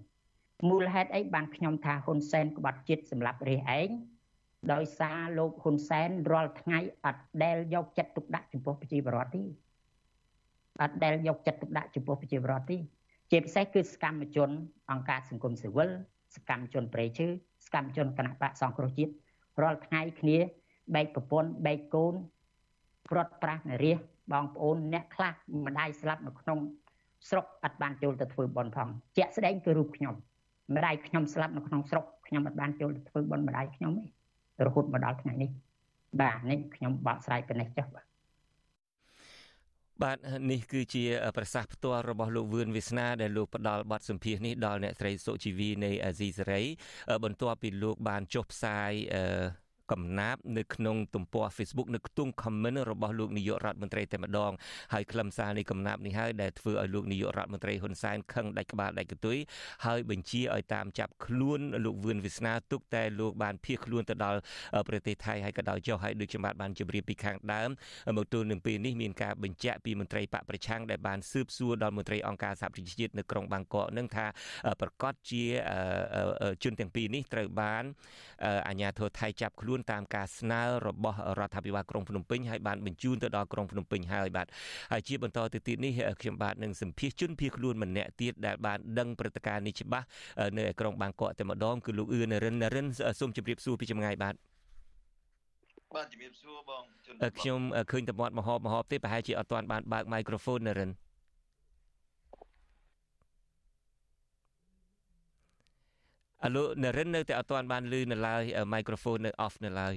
[0.69, 3.89] មូលហេតុអីបានខ្ញុំថាហ៊ុនសែនក្បត់ជាតិសម្រាប់រាជឯង
[4.73, 9.43] ដោយសារលោកហ៊ុនសែនរាល់ថ្ងៃអត់ដែលយកចិត្តទុកដាក់ចំពោះប្រជាពលរដ្ឋទេ
[10.81, 12.77] អត់ដែលយកចិត្តទុកដាក់ចំពោះប្រជាពលរដ្ឋទេ
[13.31, 14.49] ជាពិសេសគឺសកម្មជន
[14.91, 15.89] អង្គការសង្គមស៊ីវិល
[16.35, 17.27] សកម្មជនប្រៃឈើ
[17.65, 19.11] សកម្មជនគណៈបកសង្គ្រោះជាតិ
[19.61, 20.37] រាល់ថ្ងៃគ្នា
[20.95, 22.13] បែកប្រពន្ធបែកកូន
[23.07, 23.91] ព្រាត់ប្រាសនារី
[24.33, 25.33] បងប្អូនអ្នកខ្លះ
[25.65, 26.59] ម្ដាយស្លាប់នៅក្នុង
[27.29, 30.15] ស្រុកអត់បានចូលទៅធ្វើបន់ផងជាក់ស្ដែងគឺរូបខ្ញុំ
[30.75, 34.20] ម្ដាយខ្ញុំស្លាប់នៅក្នុងស្រុកខ្ញុំអត់បានចូលទៅធ្វើបន់ម្ដាយខ្ញុំទេ
[34.67, 35.49] រហូតមកដល់ថ្ងៃនេះ
[36.21, 38.05] បាទនេះខ្ញុំបកស្រាយប៉ុណ្ណេះចុះបាទ
[40.03, 40.17] បាទ
[40.51, 41.03] នេះគឺជា
[41.37, 46.61] ប្រសាសន៍ផ្ទាល់របស់លោកវឿនវាសនាដែលលោកផ្ដល់បទសម្ភាសនេះដល់អ្នកស្រីសុជីវីនៃអាស៊ីសេរី
[47.23, 49.23] បន្ទាប់ពីលោកបានចុះផ្សាយអឺ
[49.91, 54.51] កំណាព្យនៅក្នុងទំព័រ Facebook នៅខ្ទង់ comment របស់លោកនាយករដ្ឋមន្ត្រីតែម្ដង
[54.93, 59.37] ហើយខ្លឹមសារនៃកំណាព្យនេះហើយដែលធ្វើឲ្យលោកនាយករដ្ឋមន្ត្រីហ៊ុនសែនខឹងដាច់ក្បាលដាច់កន្ទុយ
[59.85, 64.39] ហើយបញ្ជាឲ្យតាមចាប់ខ្លួនលោកវឿនវិស្នាទុកតែលោកបានភៀសខ្លួនទៅដល់
[64.87, 67.69] ប្រទេសថៃហើយក៏ដោយចុះហើយដូចខ្ញុំបានជម្រាបពីខាងដើម
[68.17, 74.25] មកទល់នឹងពេលនេះមានការបញ្ជាក់ពីមន្ត្រីបកប្រឆាំងដែលបានស៊ើបសួរដល់មន្ត្រីអង្គការសហប្រជាជាតិនៅក្រុងបាងកកនឹងថា
[74.81, 75.43] ប្រកាសជា
[76.63, 77.83] ជនទាំងពីរនេះត្រូវបាន
[78.67, 84.47] អាជ្ញាធរថៃចាប់ខ្លួនតាមការស្នើរបស់រដ្ឋាភិបាលក្រុងភ្នំពេញហើយបានបញ្ជូនទៅដល់ក្រុងភ្នំពេញហើយបាទ
[84.91, 90.05] ហើយជាបន្តទៅទៀតនេះខ្ញុំបាទនឹងសម្ភាសជនភៀសខ្លួនម្នាក់ទៀតដែលបានដឹងព្រឹត្តិការណ៍នេះច្បាស់
[90.57, 92.87] នៅក្រុងបាងកកតែម្ដងគឺលោកអឿនរិនរិន
[93.19, 94.35] សូមជម្រាបសួរពីចម្ងាយបាទ
[95.95, 96.83] បាទជំរាបសួរបង
[97.39, 97.59] ខ្ញុំ
[97.91, 100.91] ឃើញតំបន់មហោបមហោបទេប្រហែលជាអត់ទាន់បានបើក microphone នរិន
[106.43, 109.95] អាឡូនរិននៅតែអត់ទាន់បានឮនៅឡើយ microphone នៅ off នៅឡើយ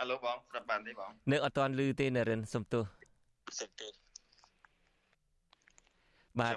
[0.00, 2.84] អាឡូបងស្រាប់បានទេបងនៅអត់ទាន់ឮទេនរិនសុំទោស
[3.60, 3.92] សុំទោស
[6.40, 6.54] បាទ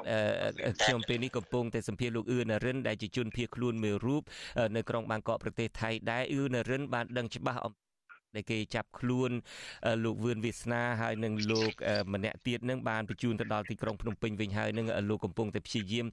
[0.81, 4.23] ខ្ញុំពេលនេះកំពុងតែសម្ភាសលោកអឿនរិនដែលជាជនភៀសខ្លួនមួយរូប
[4.75, 7.73] នៅក្រុងបាងកកប្រទេសថៃដែរអឿនរិនបានដឹងច្បាស់អំ
[8.35, 9.31] ដែលគេចាប់ខ្លួន
[10.03, 11.71] លោកវឿនវាសនាហើយនឹងលោក
[12.13, 16.05] ម្នាក់ទៀតនឹងបានបញ្ជូនទៅដល់ទីក្រុងភ្នំពេញវិញហើយនឹងលោកកំពុងតែព្យាយាម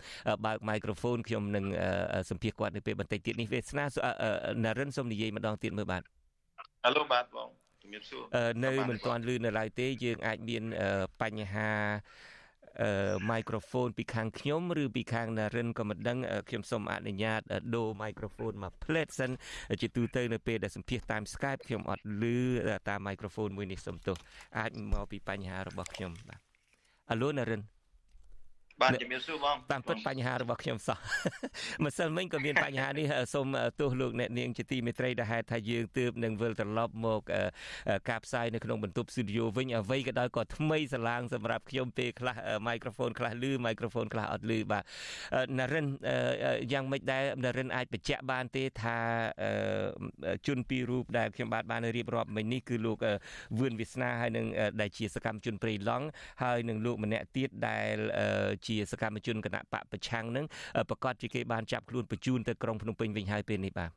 [0.47, 1.65] បើក microphone ខ្ញុំនឹង
[2.31, 3.85] សម្ភាសគាត់នៅពេលបន្តិចទៀតនេះវាសនា
[4.65, 6.03] ណារិនសូមនិយាយម្ដងទៀតមើលបាទ
[6.85, 7.49] ហៅបាទបង
[7.83, 8.23] ជំរាបសួរ
[8.65, 10.63] នៅមិនទាន់លឺនៅឡើយទេយើងអាចមាន
[11.23, 11.71] បញ្ហា
[13.31, 16.19] មីក្រូហ្វូនពីខាងខ្ញុំឬពីខាងណារិនក៏មិនដឹង
[16.49, 17.41] ខ្ញុំសូមអនុញ្ញាត
[17.75, 19.31] ដូរមីក្រូហ្វូនមកផ្លេតសិន
[19.81, 22.25] ជាទូទៅនៅពេលដែលសម្ភាសតាម Skype ខ្ញុំអត់ឮ
[22.89, 24.17] តាមមីក្រូហ្វូនមួយនេះសុំទោស
[24.59, 26.41] អាចមកពីបញ្ហារបស់ខ្ញុំបាទ
[27.11, 27.63] អាឡូណារិន
[28.83, 30.99] បាទជំរាបសួរបងតាមពិតបញ្ហារបស់ខ្ញុំសោះ
[31.85, 33.47] ម្សិលមិញក៏មានបញ្ហានេះសូម
[33.81, 37.21] ទោសលោកអ្នកនាងជាទីមេត្រីដែលហេតុថាយើងទើបនឹងវិលត្រឡប់មក
[38.11, 44.85] ការផ្សាយនៅក្នុងបន្ទប់ស្ទូឌីយោវិញអ្វីក៏ដោយក៏ថ្មីស្រឡាងសម្រាប់ខ្ញុំពេលខ្លះមីក្រូហ្វូនខ្លះឮមីក្រូហ្វូនខ្លះអត់ឮបាទ
[45.59, 45.87] ណារិន
[46.73, 48.99] យ៉ាងម៉េចដែរណារិនអាចបញ្ជាក់បានទេថា
[50.47, 52.99] ជនពីររូបដែលខ្ញុំបាទបានរៀបរាប់មិញនេះគឺលោក
[53.59, 54.47] វឿនវាសនាហើយនឹង
[54.81, 56.07] ដែលជាសកម្មជនព្រៃឡង់
[56.43, 57.97] ហើយនឹងលោកម្នាក់ទៀតដែល
[58.67, 60.47] ជាសកម្មជនគណៈបកប្រឆាំងនឹង
[60.91, 63.91] ប្រកាសជាគេបានចាប់ខ្លួនបញ្ជូនទៅក្រុងភ្នំពេញវិញហើយពេលនេះបាទ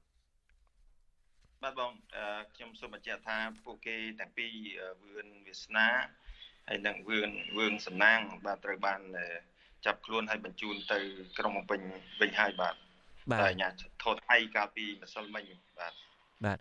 [1.64, 1.92] បាទបង
[2.54, 4.52] ខ្ញុំសូមបញ្ជាក់ថាពួកគេទាំងពីរ
[5.04, 5.88] វឿនវាសនា
[6.68, 9.02] ហើយនិងវឿនវឿងសំណាងបាទត្រូវបាន
[9.86, 11.00] ចាប់ខ្លួនហើយបញ្ជូនទៅ
[11.38, 11.80] ក្រុងភ្នំពេញ
[12.22, 12.76] វិញហើយបាទ
[13.32, 13.70] បាទតែអាញា
[14.04, 15.44] ធរថៃកាលពីម្សិលមិញ
[15.80, 15.94] បាទ
[16.46, 16.58] បាទ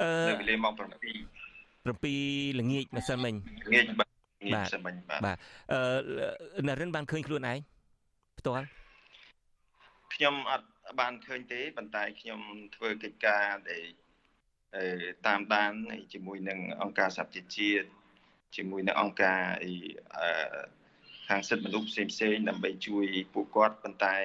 [0.00, 3.34] អឺនៅវេលាម៉ោង7 7ល្ងាចម្សិលមិញ
[3.74, 4.09] ងាយបាទងាយ
[4.54, 5.36] បាទម្សិលមិញបាទបាទ
[6.58, 7.58] អឺនរិនបានឃើញខ្លួនឯង
[8.38, 8.66] ផ្ទាល់
[10.14, 10.68] ខ្ញុំអត់
[11.00, 12.40] បានឃើញទេប៉ុន្តែខ្ញុំ
[12.76, 13.84] ធ្វើកិច្ចការដែល
[14.76, 14.84] អឺ
[15.26, 15.72] តាមដាន
[16.12, 17.86] ជាមួយនឹងអង្គការសហប្រជាជាតិ
[18.56, 19.72] ជាមួយនឹងអង្គការអី
[20.18, 20.58] អឺ
[21.28, 24.16] ខាងសិទ្ធិមនុស្សផ្សេងផ្សេងៗដើម្បីជួយពួកគាត់ប៉ុន្តែ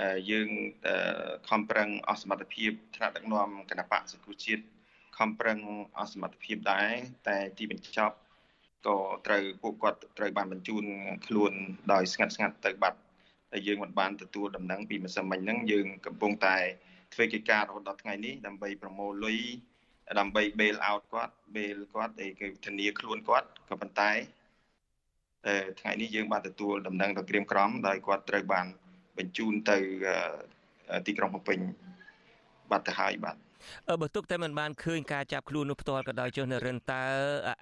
[0.00, 0.48] អឺយើង
[0.86, 4.62] អឺខំប្រឹងអស់សមត្ថភាពថ្នាក់ដឹកនាំគណៈបកសង្គ្រោះជាតិ
[5.18, 5.58] ខំប្រឹង
[5.98, 6.92] អស់សមត្ថភាពដែរ
[7.28, 8.16] តែទីបញ្ចប់
[8.86, 10.84] ក៏ត្រូវពួកគាត់ត្រូវបានបញ្ជូន
[11.26, 11.52] ខ្លួន
[11.92, 12.98] ដោយស្ងាត់ស្ងាត់ទៅបាត់
[13.52, 16.56] ហើយយើងមិនបានទទួលដំណឹងពីម្សិលមិញហ្នឹងយើងកំពុងតែ
[17.14, 19.38] ធ្វើកិច្ចការរហូតដល់ថ្ងៃនេះដើម្បីប្រមូលលុយ
[20.18, 24.10] ដើម្បី bail out គាត់ bail គាត់ឯគឺធានាខ្លួនគាត់ក៏ប៉ុន្តែ
[25.46, 28.66] អឺថ្ងៃនេះយើងបានទទួលដំណឹងដល់ក្រៀមក្រំដោយគាត់ត្រូវបាន
[29.18, 29.78] បញ្ជូនទៅ
[30.92, 31.58] អឺទីក្រុងភ្នំពេញ
[32.70, 33.49] បាត់ទៅហើយបាទអឺ
[34.00, 37.04] បើទុកតែមិនបានឃើញការចាប់ខ្លួននោះផ្ទាល់ក៏ដោយចុះនរិនតើ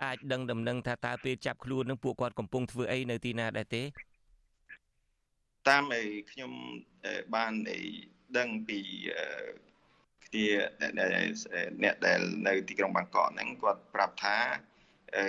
[0.05, 3.82] អាចដឹងដំណឹងថាតើពេលចាប់ខ្លួននឹងពួកគាត់កំពុងធ្វើអីនៅទីណាដែរទេ
[5.68, 6.53] តាមឯខ្ញុំ
[7.05, 7.78] អឺបានឯ
[8.38, 8.78] ដឹងពី
[9.18, 9.26] អឺ
[10.26, 10.46] គ្នា
[11.82, 14.36] អ្នកដែលនៅទីក្រុងបាងកកហ្នឹងគាត់ប្រាប់ថា
[15.16, 15.26] អឺ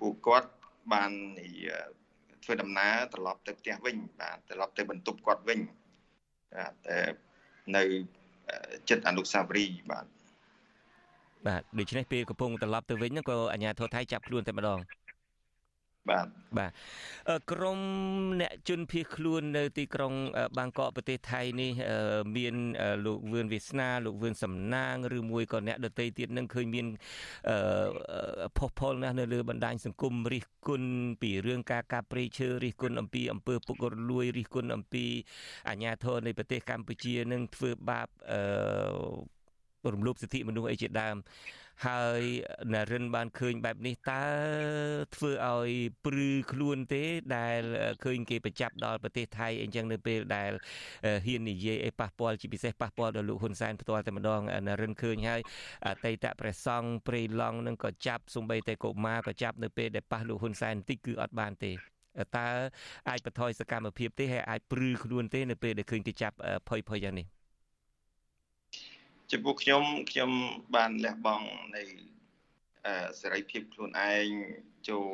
[0.00, 0.50] ពួកគាត់
[0.92, 1.12] បាន
[1.42, 1.50] អី
[2.44, 5.60] ធ្វើដំណើរត្រឡប់ទៅផ្ទះវិញបាទត្រឡប់ទៅបន្ទប់គាត់វិញ
[6.54, 6.98] បាទតែ
[7.76, 7.84] នៅ
[8.88, 10.06] ចិត្តអនុស្សាវរីយ៍បាទ
[11.46, 14.78] បាទដូច្នេះពេលកំពុងត្រឡប់ទៅវិញហ្នឹងក៏អាជ្ញាធរថៃចាប់ខ្លួនតែម្ដង
[16.10, 16.26] បាទ
[16.58, 16.70] បាទ
[17.30, 17.80] អឺក្រម
[18.40, 20.12] អ្នកជនភៀសខ្លួននៅទីក្រុង
[20.58, 22.54] បាងកកប្រទេសថៃនេះអឺមាន
[23.06, 26.86] លោកវឿនវាសនាលោកវឿនសំណាងឬមួយក៏អ្នកដតីទៀតនឹងឃើញមាន
[27.48, 30.90] អឺផុសផុលណាស់នៅលើបណ្ដាញសង្គមរិះគន់
[31.22, 35.04] ពីរឿងការកាប់ព្រៃឈើរិះគន់អំពីអំពើពុករលួយរិះគន់អំពី
[35.68, 41.16] អាញាធរនៃប្រទេសកម្ពុជានឹងធ្វើបាបអឺរំលោភសិទ្ធិមនុស្សអីជាដើម
[41.84, 42.22] ហើយ
[42.72, 44.24] នរិនបានឃើញបែបនេះតើ
[45.16, 45.70] ធ្វើឲ្យ
[46.04, 47.04] ព្រឺខ្លួនទេ
[47.36, 47.60] ដែល
[48.04, 50.50] ឃើញគេបញ្ចាប់ដល់ប្រទេសថៃអីចឹងនៅពេលដែល
[51.26, 55.40] ហ៊ាននិយាយអីប៉ះពាល់ជាពិសេសប៉ះពាល់ដល់លោកហ៊ុនសែនផ្ទាល់តែម្ដងនរិនឃើញហើយ
[55.86, 61.72] អតីតព្រះសង្ឃព្រៃឡង់នឹងក៏ចាប់សំបីតែកុមារក៏ចាប់នៅពេលដែលប៉ះលោកហ៊ុនសែនបន្តិចគឺអត់បានទេ
[62.36, 62.48] តើ
[63.08, 66.36] អាចបន្ថយសកម្មភាពទេហើយអាចព្រឺខ្លួនទេនៅពេលដែលឃើញគេចាប់
[66.68, 67.35] ភ័យភ័យយ៉ាងនេះ
[69.32, 70.30] ចំពោះខ្ញុំខ្ញុំ
[70.76, 71.82] បានលះបង់នៃ
[72.86, 74.28] អឺសេរីភាពខ្លួនឯង
[74.88, 75.06] ចូល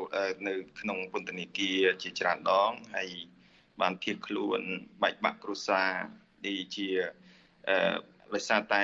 [0.48, 3.10] នៅក្នុងពន្ធនាគារជាច្រើនដងហើយ
[3.80, 4.60] បានភៀសខ្លួន
[5.02, 5.90] បែកបាក់គ្រួសារ
[6.46, 6.88] នេះជា
[7.68, 7.94] អឺ
[8.34, 8.82] ដោយសារតែ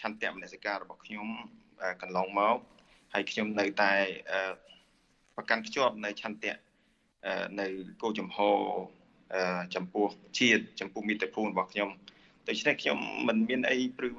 [0.00, 1.26] ឆន្ទៈមនសិការរបស់ខ្ញុំ
[2.02, 2.56] កន្លងមក
[3.12, 3.92] ហើយខ្ញុំនៅតែ
[5.36, 6.54] ប្រកាន់ខ្ជាប់នៅឆន្ទៈ
[7.60, 7.66] នៅ
[8.02, 8.38] គោលចំហ
[9.74, 10.06] ចំពោះ
[10.38, 11.90] ជាតិចំពោះមិត្តភូមិរបស់ខ្ញុំ
[12.48, 14.10] ដូច្នេះខ្ញុំមិនមានអីព្រឺ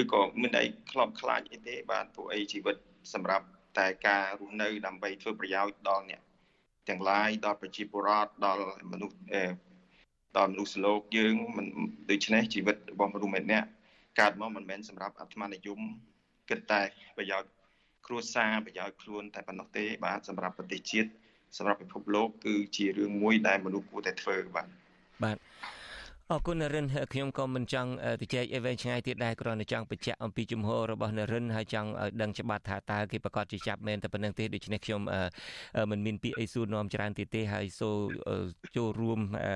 [0.00, 2.76] ឬក៏មានអីខ្លោបខ្លាចអីទេបាទពួកអីជីវិត
[3.14, 3.46] សម្រាប់
[3.78, 6.20] តែការរស់នៅដើម្បីធ្វើប្រយោជន៍ដល់អ្នក
[6.88, 9.16] ទាំងឡាយដល់ប្រជាពលរដ្ឋដល់មនុស្ស
[10.36, 11.66] ដល់មនុស្សលោកយើងមិន
[12.10, 13.68] ដូច្នេះជីវិតរបស់មនុស្សម្នាក់
[14.20, 15.80] កើតមកមិនមែនសម្រាប់អាត្មានិយម
[16.50, 16.82] គិតតែ
[17.16, 17.50] ប្រយោជន៍
[18.06, 21.10] គ្រួសារប្រយោជន៍ខ្លួនតែប៉ុណ្ណោះទេបាទសម្រាប់ប្រទេសជាតិ
[21.56, 24.68] សម្រាប់ពិភពលោកគឺជារឿងមួយដែលមនុស្សគួរតែធ្វើបាទ
[25.24, 25.36] បាទ
[26.30, 35.00] អរគុណនរិនខ្ញុំក៏មិនចង់ទៅចែកអីវែងឆ្ងាយទៀតដែរគ្រាន់តែចង់បញ្ជាក់អំពីជំហររបស់នរិនហើយចង់ឲ្យដឹងច្បាស់ថាតើគេប្រកាសជាចាប់មែនតែប៉ុណ្្នឹងទេដូច្នេះខ្ញុំ
[35.90, 37.90] មិនមានពាក្យអីសួរនាំច្រើនទៀតទេហើយសូ
[38.76, 39.52] ចូលរួមអឺ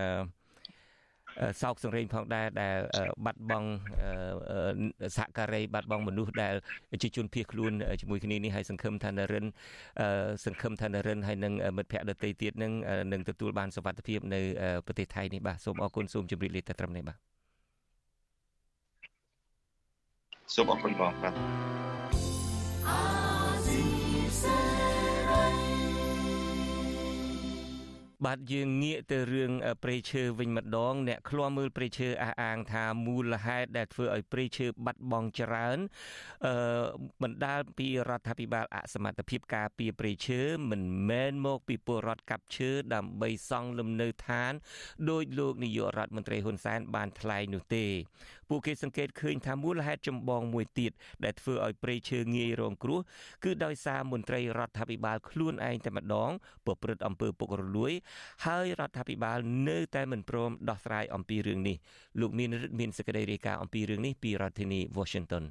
[1.62, 2.76] សោកសង្រេងផងដែរដែល
[3.24, 3.68] បាត់បង់
[5.16, 6.54] សហការីបាត់បង់មនុស្សដែល
[7.02, 9.46] ជាជនភៀសខ្លួនជាមួយគ្នានេះហើយសង្ឃឹមថានរិន
[10.44, 12.72] សង្ឃឹមថានរិនហើយនឹងមិត្តភ័ក្តិដទៃទៀតនឹង
[13.12, 14.40] នឹងទទួលបានសុវត្ថិភាពនៅ
[14.86, 17.18] ប្រទេសថៃនេះបាទសូមអរគុណសូមជម្រាបលាតែត្រឹមនេះបាទ
[20.54, 21.85] សូមអរគុណបងបាទ
[28.24, 29.52] បាទយើងងាកទៅរឿង
[29.82, 35.78] ព្រៃឈើវិញម្ដង អ្នកឃ្លាំមើលព្រៃឈើអះអាងថាមូលហេតុដែលធ្វើឲ្យព្រៃឈើបាត់បង់ច្រើន
[36.46, 36.54] អឺ
[37.22, 40.40] បណ្ដាលពីរដ្ឋាភិបាលអសមត្ថភាពការពារព្រៃឈើ
[40.70, 44.52] មិនមែនមកពីពលរដ្ឋកាប់ឈើដើម្បីសង់លំនៅឋាន
[45.10, 47.86] ដោយលោកនាយករដ្ឋមន្ត្រីហ៊ុនសែនបានថ្លែងនោះទេ
[48.48, 50.92] ពួកគេសង្កេតឃើញថាមូលហេតុចម្បងមួយទៀត
[51.24, 53.00] ដែលធ្វើឲ្យព្រៃឈើងាយរងគ្រោះ
[53.44, 56.30] គឺដោយសារមន្ត្រីរដ្ឋាភិបាលខ្លួនឯងតែម្ដង
[56.66, 57.92] ប្រព្រឹត្តអំពើពុករលួយ
[58.46, 59.38] ហើយរដ្ឋាភិបាល
[59.68, 61.76] នៅតែមិនព្រមដោះស្រាយអំពីរឿងនេះ
[62.20, 65.44] លោកមានរិទ្ធមានសេចក្តីរាយការណ៍អំពីរឿងនេះពីរដ្ឋធានី Washington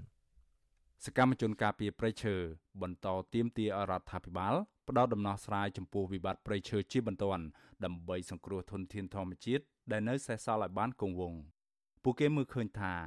[1.06, 2.36] សកម្មជនការពារព្រៃឈើ
[2.82, 4.56] បន្តទាមទាររដ្ឋាភិបាល
[4.90, 7.46] ផ្ដល់ដំណោះស្រាយចំពោះវិបត្តិព្រៃឈើជាបន្ទាន់
[7.86, 11.42] ដើម្បីសង្គ្រោះធនធានធម្មជាតិដែលនៅសេសសល់ឲ្យបានគង់វង្ស
[12.04, 12.98] ពួកគេមើលឃើញថារ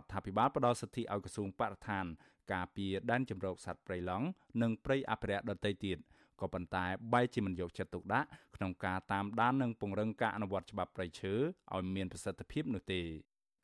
[0.00, 2.04] ដ្ឋាភិបាលផ្ដល់សិទ្ធិឲ្យក្រសួងបរិស្ថាន
[2.52, 4.26] ការពារដែនជម្រកសត្វព្រៃឡង់
[4.62, 5.98] និងព្រៃអភិរក្សដទៃទៀត
[6.40, 11.32] ក៏ប៉ុន្តែបែរជាមិនយកចិត្តទុកដាក់ក្នុងការតាមដាននិងពង្រឹងការអនុវត្តច្បាប់ព្រៃឈើ
[11.74, 13.02] ឲ្យមានប្រសិទ្ធភាពនោះទេ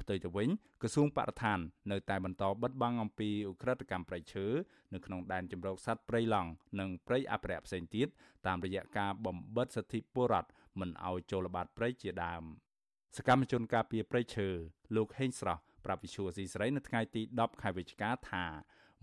[0.01, 0.49] ផ្ទុយទៅវិញ
[0.83, 1.59] ក្រសួងបរិស្ថាន
[1.93, 4.47] នៅតែបន្តបិទបាំងអំពីឧក្រិដ្ឋកម្មព្រៃឈើ
[4.95, 8.09] នៅក្នុងដែនជម្រកសត្វព្រៃឡង់និងព្រៃអភិរក្សផ្សេងទៀត
[8.47, 10.51] តាមរយៈការបំបិទសិទ្ធិពលរដ្ឋ
[10.81, 12.43] មិនឲ្យចូលល្បាតព្រៃជាដើម
[13.16, 14.49] សកម្មជនការពារព្រៃឈើ
[14.97, 18.45] លោកហេងស្រស់ប្រាប់វិសុយស៊ីស្រីនៅថ្ងៃទី10ខែវិច្ឆិកាថា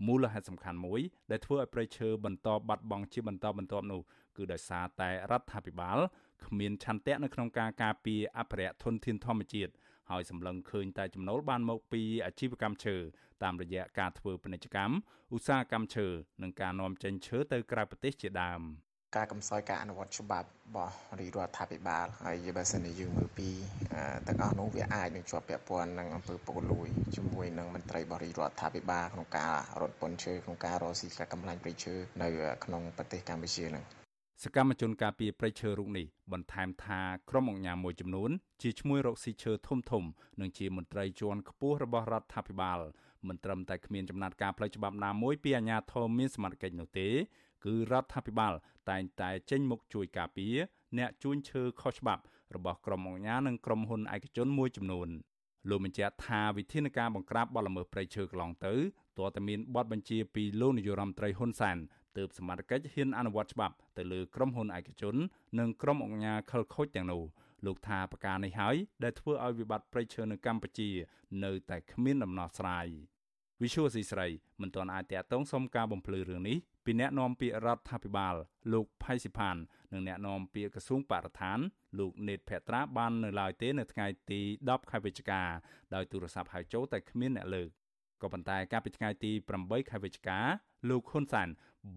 [0.06, 4.00] មូលហេតុសំខាន់មួយដែលធ្វើឲ្យព្រៃឈើបន្តបាត់បង់ជាបន្តបន្ទាប់នោះ
[4.36, 5.98] គឺដោយសារតែរដ្ឋាភិបាល
[6.46, 9.72] គ្មានឆន្ទៈនៅក្នុងការការពារអភិរក្សធនធានធម្មជាតិ
[10.10, 12.96] ហើយសម្លឹងឃើញតែចំណូលបានមកពីអាជីវកម្មឈើ
[13.42, 14.94] តាមរយៈការធ្វើពាណិជ្ជកម្ម
[15.34, 16.06] ឧស្សាហកម្មឈើ
[16.42, 18.62] និងការនាំចេញឈើទៅក្រៅប្រទេសជាដើម
[19.16, 23.48] ការកំសោយការអនុវត្តច្បាប់របស់រាជរដ្ឋាភិបាលហើយបើសិនជាយើងមើលពី
[24.26, 32.28] ទាំងអស់នោះវាអាចនឹងជាប់ពាក់ព័ន្ធនឹងអំពើពុករលួយជាមួយនឹងមន្ត្រីបរិរដ្ឋាភិបាលក្នុងការរត់ពន្ធឈើក្នុងការរកស៊ីការកម្លាំងព្រៃឈើនៅ
[32.64, 33.84] ក្នុងប្រទេសកម្ពុជានឹង
[34.44, 37.00] សកម្មជនការពារព្រៃឈើរូបនេះបន្ថែមថា
[37.30, 38.30] ក្រុមអង្គការមួយចំនួន
[38.62, 40.04] ជាឈ្មោះរកស៊ីឈើធំធំ
[40.40, 42.80] និងជាមន្ត្រីជាន់ខ្ពស់របស់រដ្ឋាភិបាល
[43.28, 47.08] មិនត្រឹមតែគ្មានចំណាត់ការផ្លូវច្បាប់ណាមួយពីអាជ្ញាធរមានសមត្ថកិច្ចនោះទេ
[47.64, 48.52] គឺរដ្ឋាភិបាល
[48.90, 50.56] តែងតែចេញមុខជួយការពារ
[50.98, 52.22] អ្នកជួញឈើខុសច្បាប់
[52.54, 55.08] របស់ក្រុមអង្គការនិងក្រុមហ៊ុនឯកជនមួយចំនួន
[55.68, 58.74] លោកបញ្ជាក់ថាវិធានការបង្ក្រាបបទល្មើសព្រៃឈើកន្លងទៅ
[59.18, 61.76] ទោះតែមានបទបញ្ជាពីលោកនាយរដ្ឋមន្ត្រីហ៊ុនសែន
[62.16, 65.14] ទើបសមត្ថកិច្ចហ៊ានអនុវត្តច្បាប់ទៅលើក្រុមហ៊ុនឯកជន
[65.58, 67.22] និងក្រុមអង្គការខលខូចទាំងនោះ
[67.66, 70.88] លោកថាប្រការនេះហើយដែលធ្វើឲ្យវិបត្តិព្រៃឈើនៅកម្ពុជា
[71.44, 72.86] នៅតែគ្មានដំណោះស្រាយ
[73.62, 74.26] វិសុវស៊ីស្រី
[74.62, 78.34] មិនទាន់អាចតាក់ទងសុំការបំភ្លឺរឿងនេះពីអ្នកនាំពាក្យរដ្ឋាភិបាល
[78.72, 79.56] លោកផៃសិផាន
[79.92, 81.58] និងអ្នកនាំពាក្យក្រសួងបរិស្ថាន
[81.98, 85.42] លោកណេតភត្រាបាននៅឡើយទេនៅថ្ងៃទី10ខែវិច្ឆិកា
[85.94, 87.68] ដោយទូរស័ព្ទហៅចូលតែគ្មានអ្នកលើក
[88.22, 90.38] ក៏ប៉ុន្តែកាលពីថ្ងៃទី8ខែវិច្ឆិកា
[90.90, 91.48] លោកហ៊ុនសាន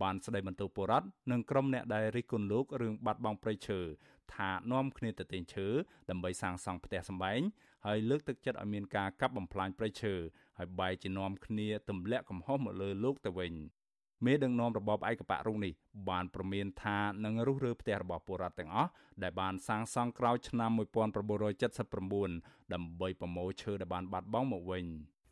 [0.02, 3.80] បានស្ដីបន្ទោសពលរដ្ឋនិងក្រុមអ្នកដែលរិះគន់លោករឿងបាត់បង់ព្រៃឈើ
[4.36, 5.68] ថានាំគ្នាទៅទិញឈើ
[6.10, 7.42] ដើម្បីសាងសង់ផ្ទះសម្បែង
[7.86, 10.14] ហើយលើកទឹកចិត្តឲ្យមានការកាប់បំផ្លាញព្រៃឈើ
[10.58, 13.54] ហើយបែរជានាំគ្នាទម្លាក់កំហុសមកលើលោកទៅវិញ
[14.26, 15.74] មេដឹកនាំរបបឯកបៈរុងនេះ
[16.10, 18.90] បានប្រមានថានឹងរុះរើផ្ទះរបស់ពលរដ្ឋទាំងអស់
[19.24, 20.72] ដែលបានសាងសង់ក្រោយឆ្នាំ
[21.52, 24.86] 1979ដើម្បីប្រមូលឈើដែលបានបាត់បង់មកវិញ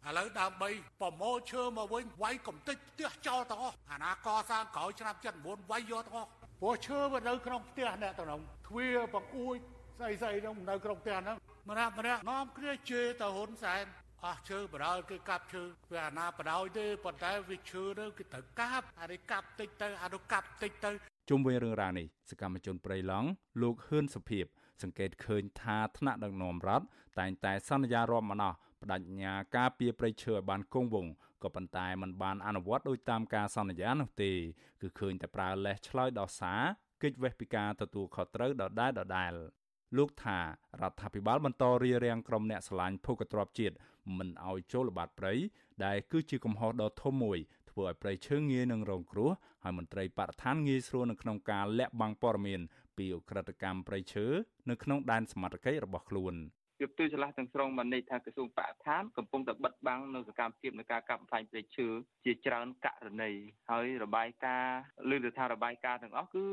[0.08, 0.70] ឥឡូវដើម្បី
[1.02, 6.30] ប្រមូលឈើមកវិញវាយកំទេចផ្ទះចោលទាំងអស់អាណាកសាងក្រោយឆ្នាំ79វាយយកទាំងអស់
[6.62, 9.58] ព្រោះឈើវានៅក្នុងផ្ទះអ្នកទាំងនោះទ្វារបង្អួច
[10.00, 11.38] ស្អីស្អីនោះនៅក្នុងផ្ទះហ្នឹង
[11.69, 13.85] ម្នាក់ម្នាក់នាំគ្នាជេរទៅហ៊ុនសែន
[14.25, 15.63] អស់ឈើបដ ாய் គេកាប់ឈើ
[15.93, 20.91] វាអាណាបដ ாய் ទេប៉ុន្តែវាឈើទៅគេត្រូវកាប់អានេះកាប់តិចទៅអានោះកាប់តិចទៅ
[21.31, 23.29] ជុំវិញរឿងរ៉ាវនេះសកម្មជនព្រៃឡង់
[23.63, 24.45] លោកហ៊ឿនសុភិប
[24.83, 26.87] សង្កេតឃើញថាថ្នាក់ដឹកនាំរដ្ឋ
[27.19, 28.53] តែងតែសន្យារាប់ម្ដង
[28.83, 31.13] បដិញ្ញាការពារព្រៃឈើឲ្យបានគង់វង្ស
[31.43, 34.33] ក៏ប៉ុន្តែมันបានអនុវត្តដោយតាមការសន្យានោះទេ
[34.81, 36.63] គឺឃើញតែប្រើលេសឆ្លើយដោះសារ
[37.03, 39.33] គេចវេះពីការទទួលខុសត្រូវដដែលដដែល
[39.98, 43.76] លោកថារដ្ឋាភិបាលបន្តរៀបរៀងក្រុមអ្នកឆ្លាញ់ភូកទ្របជាតិ
[44.18, 45.34] មិនឲ្យចូលល្បាតព្រៃ
[45.86, 47.40] ដែលគឺជាកំហុសដ៏ធំមួយ
[47.72, 49.32] ធ្វើឲ្យព្រៃឈើងាយនឹងរងគ្រោះ
[49.64, 52.62] ហើយមន្ត្រីបរិស្ថានងាយស្រួលនៅក្នុងការលាក់បាំងព័ត៌មាន
[52.98, 54.26] ពីអ ுக ្រិតកម្មព្រៃឈើ
[54.70, 56.36] នៅក្នុងដែនសមត្ថកិច្ចរបស់ខ្លួន។
[56.82, 61.88] ជបទូឆ្លាស់ទាំងស្រុងបានន័យថាក្រសួងបរិស្ថានកំពុងតែបិទបាំងនៅសកម្មភាពនៃការកាប់បំផ្លាញព្រៃឈើ
[62.26, 63.32] ជាច្រើនករណី
[63.72, 64.80] ហើយរបាយការណ៍
[65.14, 66.46] ឬទៅថារបាយការណ៍ទាំងអស់គឺ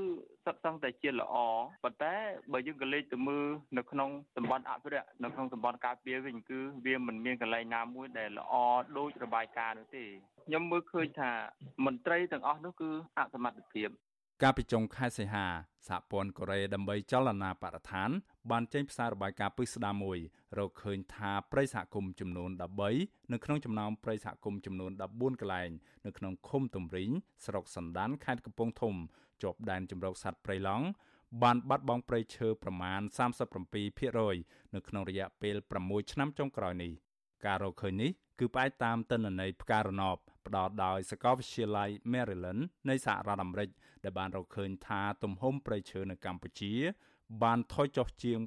[0.45, 1.37] សិតសឹងតែជាល្អ
[1.85, 2.15] ប៉ុន្តែ
[2.53, 3.47] បើយើងក៏លេចទៅមើល
[3.79, 8.55] នៅក្នុងតំបន់អភិរក្សនៅក្នុងតំបន់ការពារវិញគឺវាមិនមានកន្លែងណាមួយដែលល្អ
[8.99, 10.05] ដូចរបាយការណ៍នោះទេ
[10.47, 11.31] ខ្ញុំមើលឃើញថា
[11.87, 13.91] មន្ត្រីទាំងអស់នោះគឺអសមត្ថភាព
[14.43, 15.47] កាលពីចុងខែសីហា
[15.89, 18.11] សហព័ន្ធកូរ៉េដើម្បីចលនាបរិស្ថាន
[18.51, 20.19] បានចេញផ្សាយរបាយការណ៍ពិស្ដារមួយ
[20.59, 22.51] រកឃើញថាព្រៃសហគមន៍ចំនួន
[22.91, 25.71] 13នៅក្នុងចំណោមព្រៃសហគមន៍ចំនួន14កន្លែង
[26.07, 27.11] នៅក្នុងឃុំទំរីង
[27.47, 28.95] ស្រុកសណ្ដានខេត្តកំពង់ធំ
[29.43, 30.87] ជាប់ដែនជម្រកសត្វព្រៃឡង់
[31.43, 33.01] បានបាត់បង់ព្រៃឈើប្រមាណ
[33.87, 36.93] 37%នៅក្នុងរយៈពេល6ឆ្នាំចុងក្រោយនេះ
[37.45, 40.19] ការរកឃើញនេះគឺផ្អែកតាមទិន្នន័យផ្ការណប
[40.49, 43.69] ផ្ដល់ដោយសាកលវិទ្យាល័យ Maryland នៃសហរដ្ឋអាមេរិក
[44.05, 46.73] ដែលបានរកឃើញថាទំហំព្រៃឈើនៅកម្ពុជា
[47.43, 48.39] បានថយចុះជាង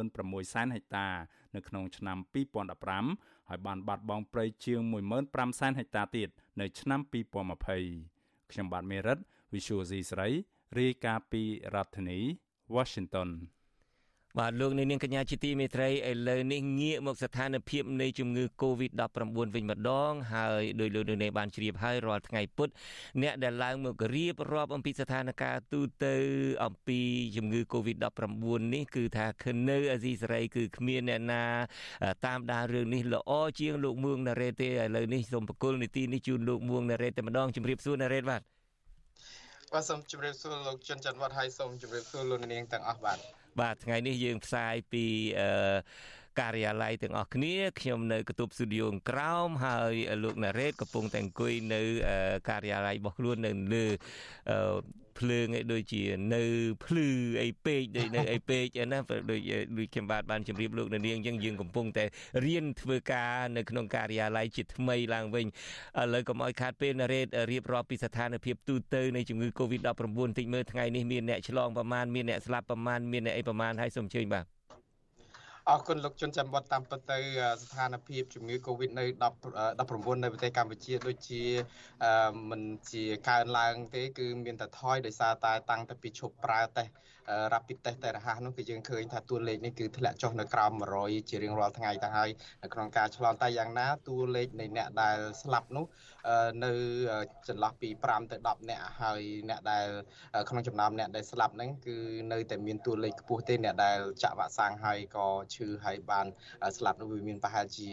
[0.00, 1.08] 56សែនហិកតា
[1.54, 2.18] នៅក្នុងឆ្នាំ
[2.82, 4.80] 2015ហើយបានបាត់បង់ព្រៃជាង
[5.20, 6.28] 15000សែនហិកតាទៀត
[6.60, 7.00] នៅឆ្នាំ
[7.70, 9.18] 2020ខ្ញុំបាទមេរិត
[9.52, 10.28] Visual C ស្រី
[10.78, 11.42] រាយការណ៍ពី
[11.74, 12.20] រដ្ឋធានី
[12.74, 13.28] Washington
[14.38, 22.68] បាទលោកនាងកញ្ញាជាទីមេត្រីឥឡូវនេះងាកមកស្ថានភាពនៃជំងឺ Covid-19 វិញម្ដងហើយដោយលោកនាងបានជ្រាបហើយរាល់ថ្ងៃពុធ
[23.22, 26.14] អ្នកដែលឡើងមករៀបរាប់អំពីស្ថានភាពទូទៅ
[26.64, 27.00] អំពី
[27.36, 31.44] ជំងឺ Covid-19 នេះគឺថាខនៅអាស៊ីសេរីគឺគ្មានអ្នកណា
[32.26, 38.42] តាមដានរឿងនេះល្អជាងលោកមួងណារ៉េទេឥឡូវនេះសូមបកុលនីតិនេះជូនលោកមួងណារ៉េតែម្ដងជម្រាបសួរណារ៉េបាទ
[39.72, 45.04] បាទសូមជម្រាបសួរលោកជនច័ន្ទវត្តហើយសូមជម្រាបសួរលោកនាងទាំងអស់បាទ បាទថ្ងៃនេះយើងផ្សាយពី
[45.40, 45.74] អឺ
[46.40, 49.94] ការិយាល័យទាំងអស់គ្នាខ្ញុំនៅកតុបស្ទូឌីយោក្រោមហើយ
[50.24, 51.82] លោកណារ៉េតកំពុងតែអង្គុយនៅ
[52.50, 53.86] ការិយាល័យរបស់ខ្លួននៅលើ
[55.18, 56.02] ភ្លើងអីដូចជា
[56.34, 56.42] នៅ
[56.84, 57.08] ភ្លឺ
[57.42, 62.04] អីពេកដូចនៅអីពេកណាដូចដូចខ្ញុំបាទបានជម្រាបលោកនាងអញ្ចឹងយើងកំពុងតែ
[62.44, 65.48] រៀនធ្វើការនៅក្នុងការិយាល័យជាថ្មីឡើងវិញឥ
[66.14, 74.44] ឡូវកុំឲ្យខាតពេលណារ៉េតរៀបរាប់ពីស្ថានភាពទូទៅនៃជំងឺ Covid-19 តិចមើលថ្ងៃនេះមានអ្នកឆ្លងប្រមាណមានអ្នកស្លាប់ប្រមាណមានអ្នកអីប្រមាណហើយសូមអញ្ជើញបាទ
[75.70, 77.18] អរគុណលោកជុនចាំបត់តាមពិតទៅ
[77.62, 81.42] ស្ថានភាពជំងឺ Covid នៅ19នៅប្រទេសកម្ពុជាដូចជា
[82.50, 82.62] មិន
[82.92, 86.92] ជាកើនឡើងទេគឺមានតែថយដោយសារតែតាំងតែពីឈប់ប្រើតេស្ត
[87.52, 92.30] rapid test តែរហ័សនោះគឺយើងឃើញថាតួលេខនេះគឺធ្លាក់ចុះនៅក្រោម100ជារៀងរាល់ថ្ងៃទៅហើយ
[92.62, 95.84] នៅក្នុងការឆ្លងតែយ៉ាងណាតួលេខនៃអ្នកដែលស្លាប់នោះ
[96.64, 96.72] នៅ
[97.48, 99.86] ចន្លោះពី5ទៅ10អ្នកហើយអ្នកដែល
[100.48, 101.96] ក្នុងចំណោមអ្នកដែលស្លាប់ហ្នឹងគឺ
[102.32, 106.26] នៅតែមានតួលេខខ្ពស់ទេអ្នកដែលចាក់វ៉ាក់សាំងហើយក៏ឈឺហើយបាន
[106.76, 107.90] ស្លាប់នោះវាមានប្រហែលជា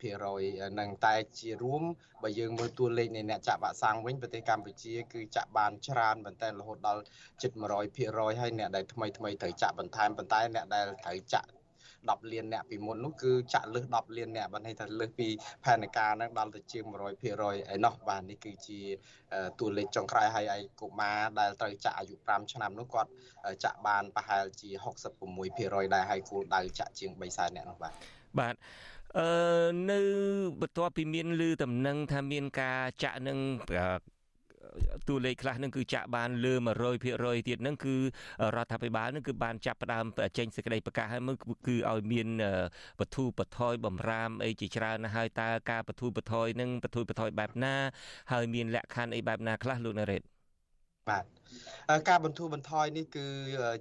[0.00, 1.82] 30%នឹងតែជារួម
[2.22, 7.02] បើយើងមើលតួលេខនៃអ្នកចាក់វ៉ាក់សាំងវិញប្រទេសកម្ពុជាគឺចាក់បានច្រើនមែនទែនរហូតដល់
[7.42, 7.52] ជិត
[7.86, 8.05] 100%
[8.40, 11.48] ហើយអ្នកដែលថ្មីថ្មីត្រូវចាក់បន្ថែមប៉ុន្តែអ្នកដែលត្រូវចាក់
[12.14, 15.28] 10លានអ្នកពីមុននោះគឺចាក់លើស10លានអ្នកបានន័យថាលើសពី
[15.64, 18.80] ផែនការហ្នឹងដល់ទៅជាង100%ឯណោះបាទនេះគឺជា
[19.60, 23.10] តួលេខចុងក្រោយហើយឯកុមារដែលត្រូវចាក់អាយុ5ឆ្នាំនោះគាត់
[23.64, 24.70] ចាក់បានប្រហែលជា
[25.32, 27.92] 66%ដែរហើយគោលដៅចាក់ជាង3សែនអ្នកនោះបាទ
[28.38, 28.54] បាទ
[29.18, 29.28] អឺ
[29.90, 30.00] នៅ
[30.60, 33.38] បន្ទាប់ពីមានលឺតំណែងថាមានការចាក់នឹង
[35.08, 36.54] តួលេខខ្លះនឹងគឺចាក់បានលើ
[37.00, 37.94] 100%ទៀតនឹងគឺ
[38.56, 40.04] រដ្ឋាភិបាលនឹងគឺបានចាប់ផ្ដើម
[40.38, 42.28] ចេញសេចក្តីប្រកាសហើយមើលគឺឲ្យមាន
[43.00, 47.74] បទូបថយបំរាមអីជាច្រើនណាស់ហើយតើការបទូបថយនឹងបទូបថយបែបណា
[48.32, 50.22] ហើយមានលក្ខខណ្ឌអីបែបណាខ្លះលោកណារ៉េត
[51.08, 51.35] បាទ
[52.08, 53.26] ការបន្ធូរបន្ថយនេះគឺ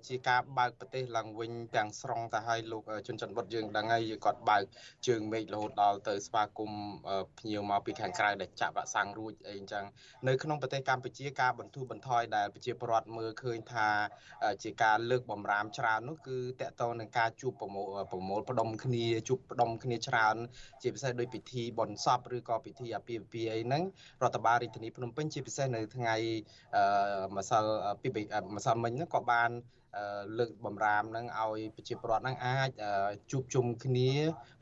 [0.07, 4.63] ជាការបើកប្រទេសឡើងវិញទាំងស្រុងទៅឲ្យលោកជនច័ន្ទបុតយើងដឹងហើយគាត់បើក
[5.07, 6.84] ជើងមេឃរហូតដល់ទៅស្វាគមន៍
[7.39, 9.86] ភ្ញៀវមកពីខាងក្រៅដែលចាក់វ៉ាក់សាំងរួចអីអញ្ចឹង
[10.28, 13.88] នៅក្នុងប្រទេសកម្ពុជាការបន្ធូរបន្ថយដែលប្រជាពលរដ្ឋមើលឃើញថា
[14.63, 20.36] ជាការលើកបំរាមច្រើននោះគឺតកតងនឹងការជួបប្រមូលប្រមូលផ្ដុំគ្នាជួបផ្ដុំគ្នាច្រើន
[20.82, 23.84] ជាពិសេសដោយពិធីបុណ្យសពឬក៏ពិធីអាពាហ៍ពិពាហ៍អីហ្នឹង
[24.24, 26.16] រដ្ឋបាលរាជធានីភ្នំពេញជាពិសេសនៅថ្ងៃ
[27.38, 27.55] ម្សិល
[28.01, 28.10] ពី
[28.56, 29.51] ម្សិលមិញហ្នឹងក៏បាន
[30.38, 32.70] លើកបំរាមនឹងឲ្យប្រជាពលរដ្ឋនឹងអាច
[33.32, 34.12] ជួបជុំគ្នា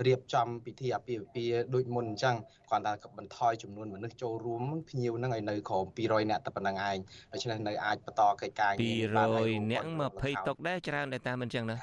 [0.08, 2.36] រៀបចំពិធីអាពាហ៍ពិពាហ៍ដូចមុនអញ្ចឹង
[2.70, 6.98] គ្រាន់តែបន្ថយចំនួនមនុស្សចូលរួមភ្ញៀវនឹងឲ្យនៅក្រោម200នាក់តែប៉ុណ្្នឹងឯង
[7.34, 9.86] ដូច្នេះនៅអាចបន្តកិច្ចការងារ200នាក់
[10.18, 11.78] 20តុកដែរច្រើនដែរតាមមិនអញ្ចឹងណា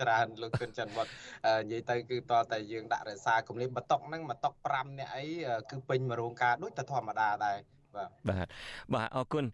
[0.00, 1.10] ច្រើនលោកគុណច័ន្ទវត្ត
[1.62, 5.26] និយាយទៅគឺតតែយើងដាក់រសារគម្លាតបតុកហ្នឹងមួយតុក5នាក់អី
[5.70, 7.58] គឺពេញមួយរោងការដូចតែធម្មតាដែរ
[7.96, 8.46] បាទបាទ
[8.94, 9.44] បាទអរគុណ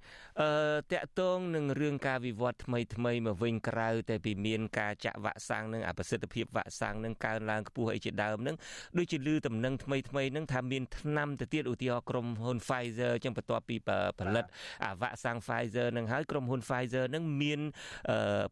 [0.40, 0.50] អឺ
[0.92, 8.56] តកតងនឹងរឿងការវិវត្តថ្មីថ្មីមកវិញក្រៅតែពីមានការចាក់វ៉ាក់សាំងនឹងអប្រសិទ្ធភាពវ៉ាក់សាំងនឹងកើនឡើងខ្ពស់អីជាដើមនឹង
[8.98, 13.76] ដូចជាលឺតំណែងថ្មីថ្មីនឹងថាមានថ្នាំទៅទៀតឧទាហរណ៍ក្រុមហ៊ុន Pfizer ចឹងបន្ទាប់ពី
[14.20, 14.44] ផលិត
[14.84, 17.60] អាវ៉ាក់សាំង Pfizer នឹងហើយក្រុមហ៊ុន Pfizer នឹងមាន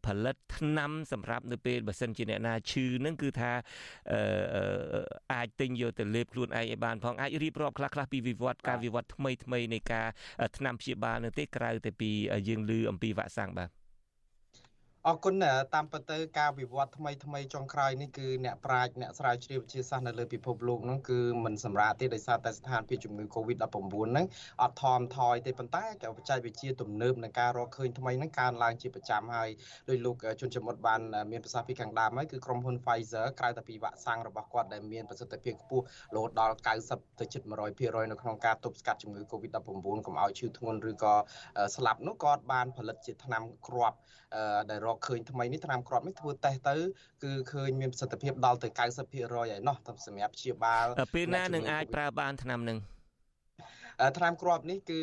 [0.05, 3.51] ផលិតថ្នាំសម្រាប់នៅពេលបើសិនជាអ្នកណាឈឺនឹងគឺថា
[5.33, 10.07] អាចទិញយកទៅលេបខ្លួនឯងឲ្យបានផងអាចរៀបរាប់ខ្លះៗពីវិវត្តការវិវត្តថ្មីថ្មីនៃការ
[10.57, 12.11] ថ្នាំព្យាបាលនោះទេក្រៅតែពី
[12.47, 13.69] យើងឮអំពីវ៉ាក់សាំងបាទ
[15.09, 15.35] អរគុណ
[15.75, 23.65] តាមពិតទៅការវិវត្តថ្មីថ្មីចុងក្រោយនេះគឺអ្នកប្រាជ្ញអ្នកស្រាវជ្រាវវិទ្យាសាស្ត្រនៅលើពិភពលោកហ្នឹងគឺមិនសម្រាប់ទេដោយសារតែស្ថានភាពជំងឺ Covid-19
[24.11, 24.25] ហ្នឹង
[24.61, 29.49] អត់ថមថយទេប៉ុន្តែក៏បច្ចេកវិទ្យាទំនើបនឹងការរកឃើញថ្មីហ្នឹងកើនឡើងជាប្រចាំហើយ
[29.89, 31.01] ដោយលោកជនចមុតបាន
[31.31, 35.83] មានប្រសាសន៍ពីខាងដើមហើយគឺក្រុមហ៊ុន Pfizer ក្រៅតែពីវ៉ាក់សាំងរបស់គាត់ដែលមានប្រសិទ្ធភាពខ្ពស់
[36.15, 36.55] រហូតដល់
[36.89, 37.41] 90ទៅជិត
[37.77, 39.57] 100%នៅក្នុងការទប់ស្កាត់ជំងឺ Covid-19
[40.05, 41.13] កុំឲ្យឈឺធ្ងន់ឬក៏
[41.75, 43.97] ស្លាប់នោះគាត់បានផលិតជាថ្នាំគ្រាប់
[44.69, 46.75] ដែលរកឃើញថ្មីនេះថ្នាំគ្រាប់នេះធ្វើតេស្តទៅ
[47.23, 50.85] គឺឃើញមានប្រសិទ្ធភាពដល់ទៅ90%ហើយណោះសម្រាប់ព្យាបាល
[51.15, 52.77] ពេលណានឹងអាចប្រើបានថ្នាំនឹង
[54.17, 54.99] ថ្នាំគ្រាប់នេះគឺ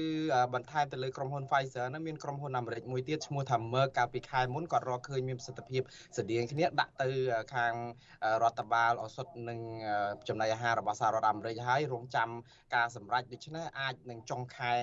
[0.54, 5.82] បន្ថែមទៅលើក្រុមហ៊ុន Pfizer ហ្នឹងមានក្រុមហ៊ុនអាមេរិកមួយទៀតឈ្មោះថា Merck កាលពីខែមុនគាត់រកឃើញមានប្រសិទ្ធភាព
[6.16, 7.08] ស្តៀងគ្នាដាក់ទៅ
[7.54, 7.72] ខាង
[8.42, 9.60] រដ្ឋបាលឱសថនិង
[10.28, 12.28] ចំណីអាហាររបស់សហរដ្ឋអាមេរិកហើយរងចាំ
[12.74, 14.74] ការសម្រេចដូច្នេះអាចនឹងចុងខែ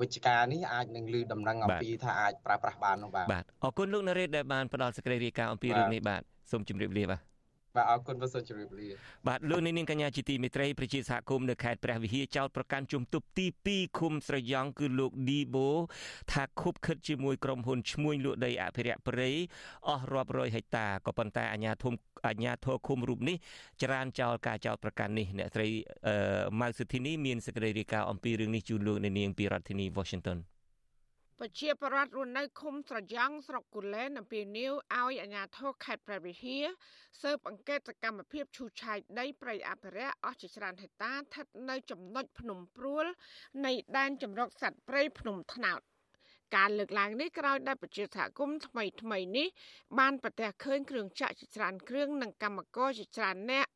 [0.00, 7.29] វិច្ឆិកានេះអាចនឹងលើដំណឹងអំពីថាអាចប្រើប្រាស់បាននោះបាទបាទអរគុណលោកនារ៉េតដែលបានផ្ដល់សេចក្តីរាយការណ៍អំពីរឿងនេះបាទសូមជម្រាបលាបាទ
[7.76, 8.88] បាទអរគុណបាទសូមជម្រាបលា
[9.28, 15.68] បាទលោកនាងកញ្ញាជាទីមេត្រីប្រជាសហគមន៍នៅខេត្តព្រះវិហារចោទប្រកាន់ជំទប់ទី2ឃុំស្រយ៉ង់គឺលោកឌីបូ
[16.32, 19.30] ថាខុបខិតជាមួយក្រុមហ៊ុនឈ្មួញលក់ដីអភិរក្សព្រៃ
[19.88, 21.94] អស់រាប់រយហិកតាក៏ប៉ុន្តែអាជ្ញាធរ
[22.26, 23.36] អាជ្ញាធរឃុំរូបនេះ
[23.82, 25.68] ចរានចោលការចោទប្រកាន់នេះអ្នកស្រី
[26.60, 30.38] ម៉ៅសុធីនីមានសេចក្តីរាយការណ៍អំពីរឿងនេះជូនលោកនាងពីរដ្ឋធានី Washington
[31.42, 36.66] ប្រជាពលរដ្ឋរស់នៅឃុំស្រយ៉ង់ស្រុកគូលែនអំពីនីវឲ្យអាជ្ញាធរខេត្តព្រះវិហារ
[37.22, 43.06] ស៊ើបអង្កេតសកម្មភាពឈូសឆាយដីព្រៃអភិរក្សអស់ជាច្រើនហិកតាស្ថិតនៅចំណុចភ្នំព្រួល
[43.66, 45.80] នៃដែនចម្រុកសត្វព្រៃភ្នំថ្នោត
[46.56, 49.48] ការលើកឡើងនេះក្រោយដែលប្រជាសហគមន៍ថ្មីថ្មីនេះ
[49.98, 53.66] បានប្រទះឃើញគ្រឿងចាក់ជាច្រើនគ្រឿងនិងកម្មករជាច្រើនអ្នក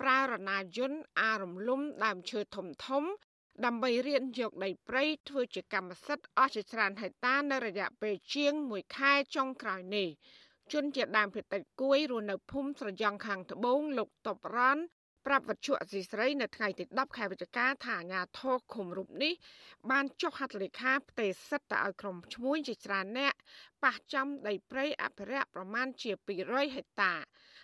[0.00, 3.04] ប្រើរណាយន្តអារំលំដើមឈើធំធំ
[3.62, 10.08] ដើម្បីរៀនយកដីព្រៃធ្វើជាកម្មសិទ្ធិអស់ជាច្រើនហិកតានៅរយៈពេលជាង1ខែចុងក្រោយនេះ
[10.72, 14.78] ជនជាដើមភាគតិចគួយរស់នៅភូមិស្រយ៉ង់ខាងត្បូងលោកតបរ៉ាន
[15.26, 19.34] ប្រាប់វិទ្យុអសីស្រីនៅថ្ងៃទី10ខែវិច្ឆិកាថាអាញាធរឃុំរូបនេះ
[19.90, 23.34] បានចុះហត្ថលេខាផ្ទេរសិទ្ធិទៅឲ្យក្រុមឈ្មួញជាច្រើនអ្នក
[23.84, 26.10] ប៉ះចំដីព្រៃអភិរក្សប្រមាណជា
[26.44, 27.12] 200ហិកតា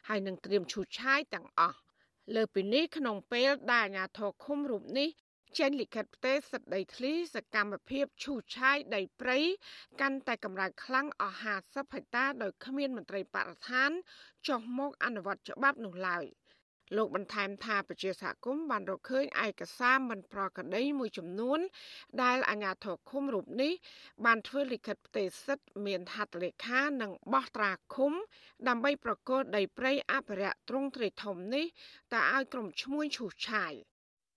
[0.09, 1.79] ហើយនឹងត្រៀមឈូសឆាយទាំងអស់
[2.35, 5.09] លើពីនេះក្នុងពេលដែលអាញាធរឃុំរូបនេះ
[5.59, 9.39] ចេញលិខិតផ្ទេរសិទ្ធិដីធ្លីសកម្មភាពឈូសឆាយដីព្រៃ
[10.01, 13.91] កាន់តែកម្រើកខ្លាំងអស់50ហិកតាដោយគ្មានមន្ត្រីបរិស្ថាន
[14.49, 16.27] ចុះមកអនុវត្តច្បាប់នោះឡើយ
[16.97, 21.61] លោកបន្ថែមថាប្រជាសហគមន៍បានរកឃើញឯកសារមិនប្រក្រតីមួយចំនួន
[22.23, 23.73] ដែលអាជ្ញាធរឃុំរូបនេះ
[24.25, 28.13] បានធ្វើលិខិតផ្ទេរសិទ្ធិមានហត្ថលេខានិងបោះត្រាឃុំ
[28.69, 31.67] ដើម្បីប្រកល់ដីព្រៃអភិរក្សទ្រង់ទ្រាយធំនេះ
[32.13, 33.75] ទៅឲ្យក្រុមឈ្មួញឈូសឆាយ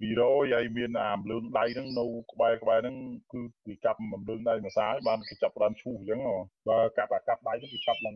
[0.03, 2.97] 200ហើយមានអាមលឿងដៃហ្នឹងនៅក្បែរក្បែរហ្នឹង
[3.31, 6.19] គឺគេចាប់មលឿងដៃមួយសាយបានគេចាប់បានឈូសអញ្ចឹង
[6.67, 8.15] បើកាប់អាកាប់ដៃហ្នឹងគេចាប់ឡើង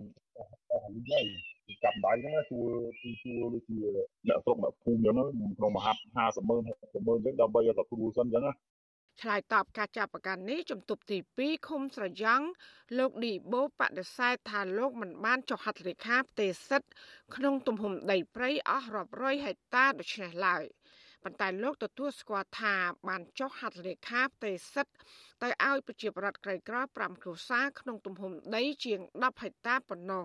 [0.72, 1.26] អស់លីងហើយ
[1.68, 2.60] គេចាប់ដៃហ្នឹងជួ
[3.02, 3.78] គឺជួដូចជា
[4.28, 5.16] អ្នកស្រុកអ្នកភូមិអញ្ចឹង
[5.58, 8.54] ក្នុងមហាប់50ម៉ឺន60ម៉ឺនអញ្ចឹងដើម្បីឲ្យទទួលសិនអញ្ចឹងណា
[9.22, 12.46] ឆ្លើយតបការចាប់ប្រកាន់នេះជំទប់ទី2ឃុំស្រយ៉ង់
[12.98, 16.88] លោកឌីបូបដិសេធថាលោកមិនបានចុះហត្ថលេខាផ្ទេរសិទ្ធ
[17.36, 20.64] ក្នុងទំហំដីព្រៃអស់រាប់រយហិកតាដូច្នេះឡើយ។
[21.24, 22.76] ប៉ុន្តែលោកទទួលស្គាល់ថា
[23.08, 24.94] បានចុះហត្ថលេខាផ្ទេរសិទ្ធ
[25.44, 30.24] ទៅឲ្យប្រជាប្រដ្ឋក្រីក្រ5គ្រួសារក្នុងទំហំដីជាង10ហិកតាប៉ុណ្ណោះ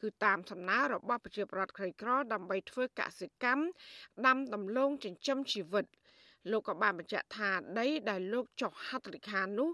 [0.00, 3.64] គឺតាមសំណើរបស់ប្រជាប្រដ្ឋក្រីក្រដើម្បីធ្វើកសិកម្ម
[4.26, 5.86] ដាំដំឡូងចិញ្ចឹមជីវិត
[6.50, 9.70] លោកក៏បានបញ្ជាក់ថាដីដែលលោកចុះហត្ថលេខានោះ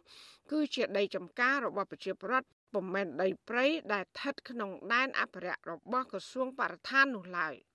[0.50, 7.54] គឺជាដីចំការរបស់ប្រជាប្រដ្ឋពុំមែនដីព្រៃដែលស្ថិតក្នុងដែនអភិរក្សរបស់ក្រសួងបរិស្ថាននោះឡើយ។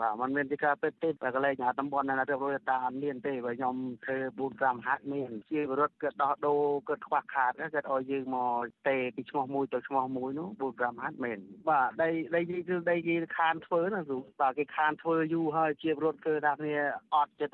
[0.00, 11.38] បាទมันមានទីការពេទ្យទេតែកន្លែងតំបន់ណារៀបរយតាអត់មានទេបើខ្ញុំធ្វើ4 5ហាត់មានជាវរដ្ឋគាត់ដោះដូរគាត់ខ្វះខាតគាត់ឲ្យយើងមកទេពីឈ្មោះមួយទៅឈ្មោះមួយនោះ4 5ហាត់មែន
[11.68, 16.76] បាទដីដីនេះគឺដីគេខានធ្វើណាគ្រូបាទគេខានធ្វើយូរហើយជាវរដ្ឋគឺថាគ្នា
[17.14, 17.46] អត់ទៅ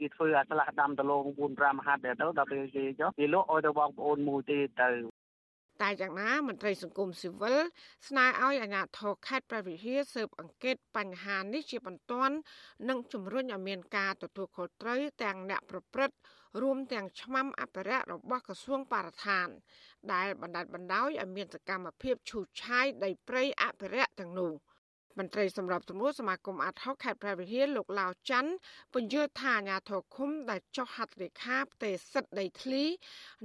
[0.00, 4.90] គេធ្វើអាឆ្លាស់ដាំដលង4 5ហាត់ទៅដល់ពេលគេចុះគេលក់ឲ្យទៅបងប្អូនមួយទេទៅ
[5.82, 7.58] តែយ៉ាងណាមន្ត្រីសង្គមស៊ីវិល
[8.08, 12.34] ស្នើឲ្យអាជ្ញាធរខេត្តព្រះវិហារស៊ើបអង្កេតបញ្ហានេះជាបន្ទាន់
[12.88, 16.16] និងជំរុញឲ្យមានការទទួលខុសត្រូវទាំងអ្នកប្រព្រឹត្ត
[16.62, 19.48] រួមទាំងឆ្មាំអភិរក្សរបស់ក្រសួងបរិស្ថាន
[20.12, 24.52] ដែលបណ្ដាច់បណ្ដោយឲ្យមានសកម្មភាពឈូសឆាយដីព្រៃអភិរក្សទាំងនោះ។
[25.18, 28.52] មន្ត្រីសម្របសម្រួលសមាគមអាត់ហុកខេត្តព្រះវិហារលោកឡាវច័ន្ទ
[28.94, 32.84] ពន្យល់ថាអាញាធរឃុំដែលចុះហត្ថលេខាផ្ទេរសិទ្ធិដីធ្លី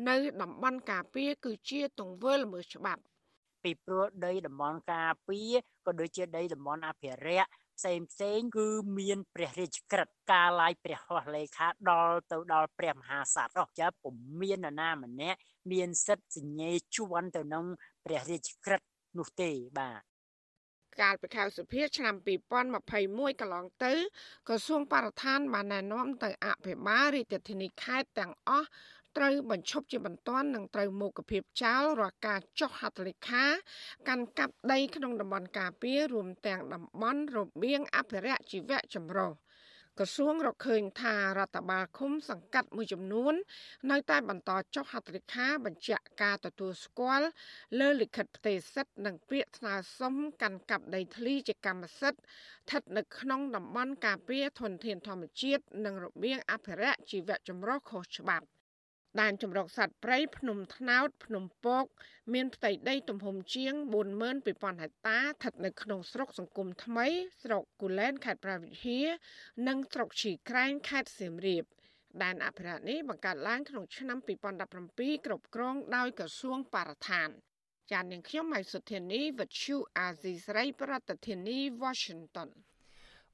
[0.10, 3.02] នៅតំបន់ការពារគឺជាទង្វើល្មើសច្បាប់
[3.64, 5.54] ពីព្រោះដីតំបន់ការពារ
[5.86, 8.68] ក៏ដូចជាដីតំបន់អភិរក្សផ្សេងផ្សេងគឺ
[9.00, 15.38] មានព្រះរាជក្រឹត្យការឡាយព្រះហស្ថលេខាដល់ទៅដល់ព្រះមហាក្សត្រអស់ចាពុំមាននរណាម្នាក់
[15.72, 17.66] មានសិទ្ធិសញ្ញេជន់ទៅនឹង
[18.06, 18.88] ព្រះរាជក្រឹត្យ
[19.18, 19.50] នោះទេ
[19.80, 20.17] បាទ
[21.02, 22.16] កាលពីខែសុភាឆ្នាំ
[22.78, 23.94] 2021កន្លងទៅ
[24.48, 28.68] ក្រសួងបរិស្ថានបានណែនាំទៅអភិបាលរាជធានីខេត្តទាំងអស់
[29.18, 33.46] ត្រូវបញ្ឈប់ជាបន្ទាន់និងត្រូវមុខភាពចោលរាល់ការចុះហត្ថលេខា
[34.08, 39.32] កាន់កាប់ដីក្នុងតំបន់ការពាររួមទាំងតំបន់របៀងអភិរក្សជីវៈចម្រុះ
[40.00, 43.34] ក្រសួងរកឃើញថារដ្ឋបាលឃុំសង្កាត់មួយចំនួន
[43.92, 47.28] នៅតែបន្តចុះហត្ថលេខាបញ្ជាក់ការទទួលស្គាល់
[47.80, 58.48] លើលិខិតផ្ទេរសិទ្ធិនិងពាក្យស្នើសុំកាន់កាប់ដីធ្លីជាកម្មសិទ្ធិស្ថិតនៅក្នុងតំបន់ការពារធនធានធម្មជាតិនិងរបៀងអភិរក្សជីវៈចម្រុះខុសច្បាប់
[59.22, 61.86] ដែនជម្រកសត្វព្រៃភ្នំថ្នោត ភ្នំពក
[62.34, 63.74] មានផ្ទៃដីទំហំជាង
[64.28, 67.08] 42000ហិកតាស្ថិតនៅក្នុងស្រុកសង្គមថ្មី
[67.42, 69.00] ស្រុកគូលែនខេត្តប្រាវិហា
[69.68, 71.64] និងស្រុកឈីក្រែងខេត្តសៀមរាប
[72.24, 77.30] ដែនអភិរក្សនេះបង្កើតឡើងក្នុងឆ្នាំ2017គ្រប់គ្រងដោយក្រសួងបរិស្ថាន
[77.92, 82.50] ចាននាងខ្ញុំម៉ៃសុធានីវិទ្យុអាស៊ីសេរីប្រធានាធិបតី Washington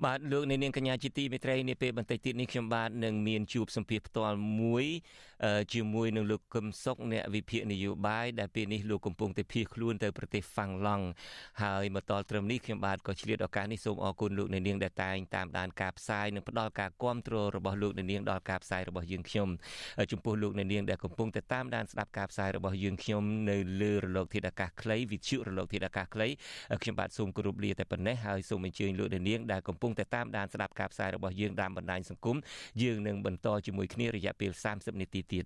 [0.06, 4.86] បាទលោកនាងកញ្ញាជាទីមេត្រីនាពេលបន្តិចទៀតនេះខ្ញុំបាទនឹងមានជួបសម្ភាសផ្ទាល់មួយ
[5.74, 11.06] ជាមួយនឹងលោកកឹមសុខអ្នកវិភាគនយោបាយដែលពេលនេះលោកកំពុងតែភៀសខ្លួនទៅប្រទេសហ្វាំងឡង់
[11.64, 19.48] ហើយមកដល់ត្រឹមនេះខ្ញុំបាទក៏ឆ្លៀតឱកាសនេះសូមអរគុណលោកនាងដែលតែងតាមដានការផ្សាយនិងផ្ដល់ការគាំទ្ររបស់លោកនាងដល់ការផ្សាយរបស់យើងខ្ញុំ
[20.12, 26.28] ចំពោះលោកនាងដែលកំពុងតែតាមដានស្ដាប់ការផ្សាយរបស់យើងខ្ញុំនៅលើរលកធាតុអាកាសខ្លីវិទ្យុរលកធាតុអាកាសខ្លី
[26.82, 32.38] ខ្ញុំបាទសូមគោរពលាតែប៉ុណ្ណេះហើយសូមអញ្ជើញលោកនាងដែលកំពុងតែតាមដានស្ដាប់ការផ្សាយរបស់យើងតាមបណ្ដាញសង្គម
[32.84, 35.46] យើងនឹងបន្តជាមួយគ្នារយៈពេល30នាទីទៀត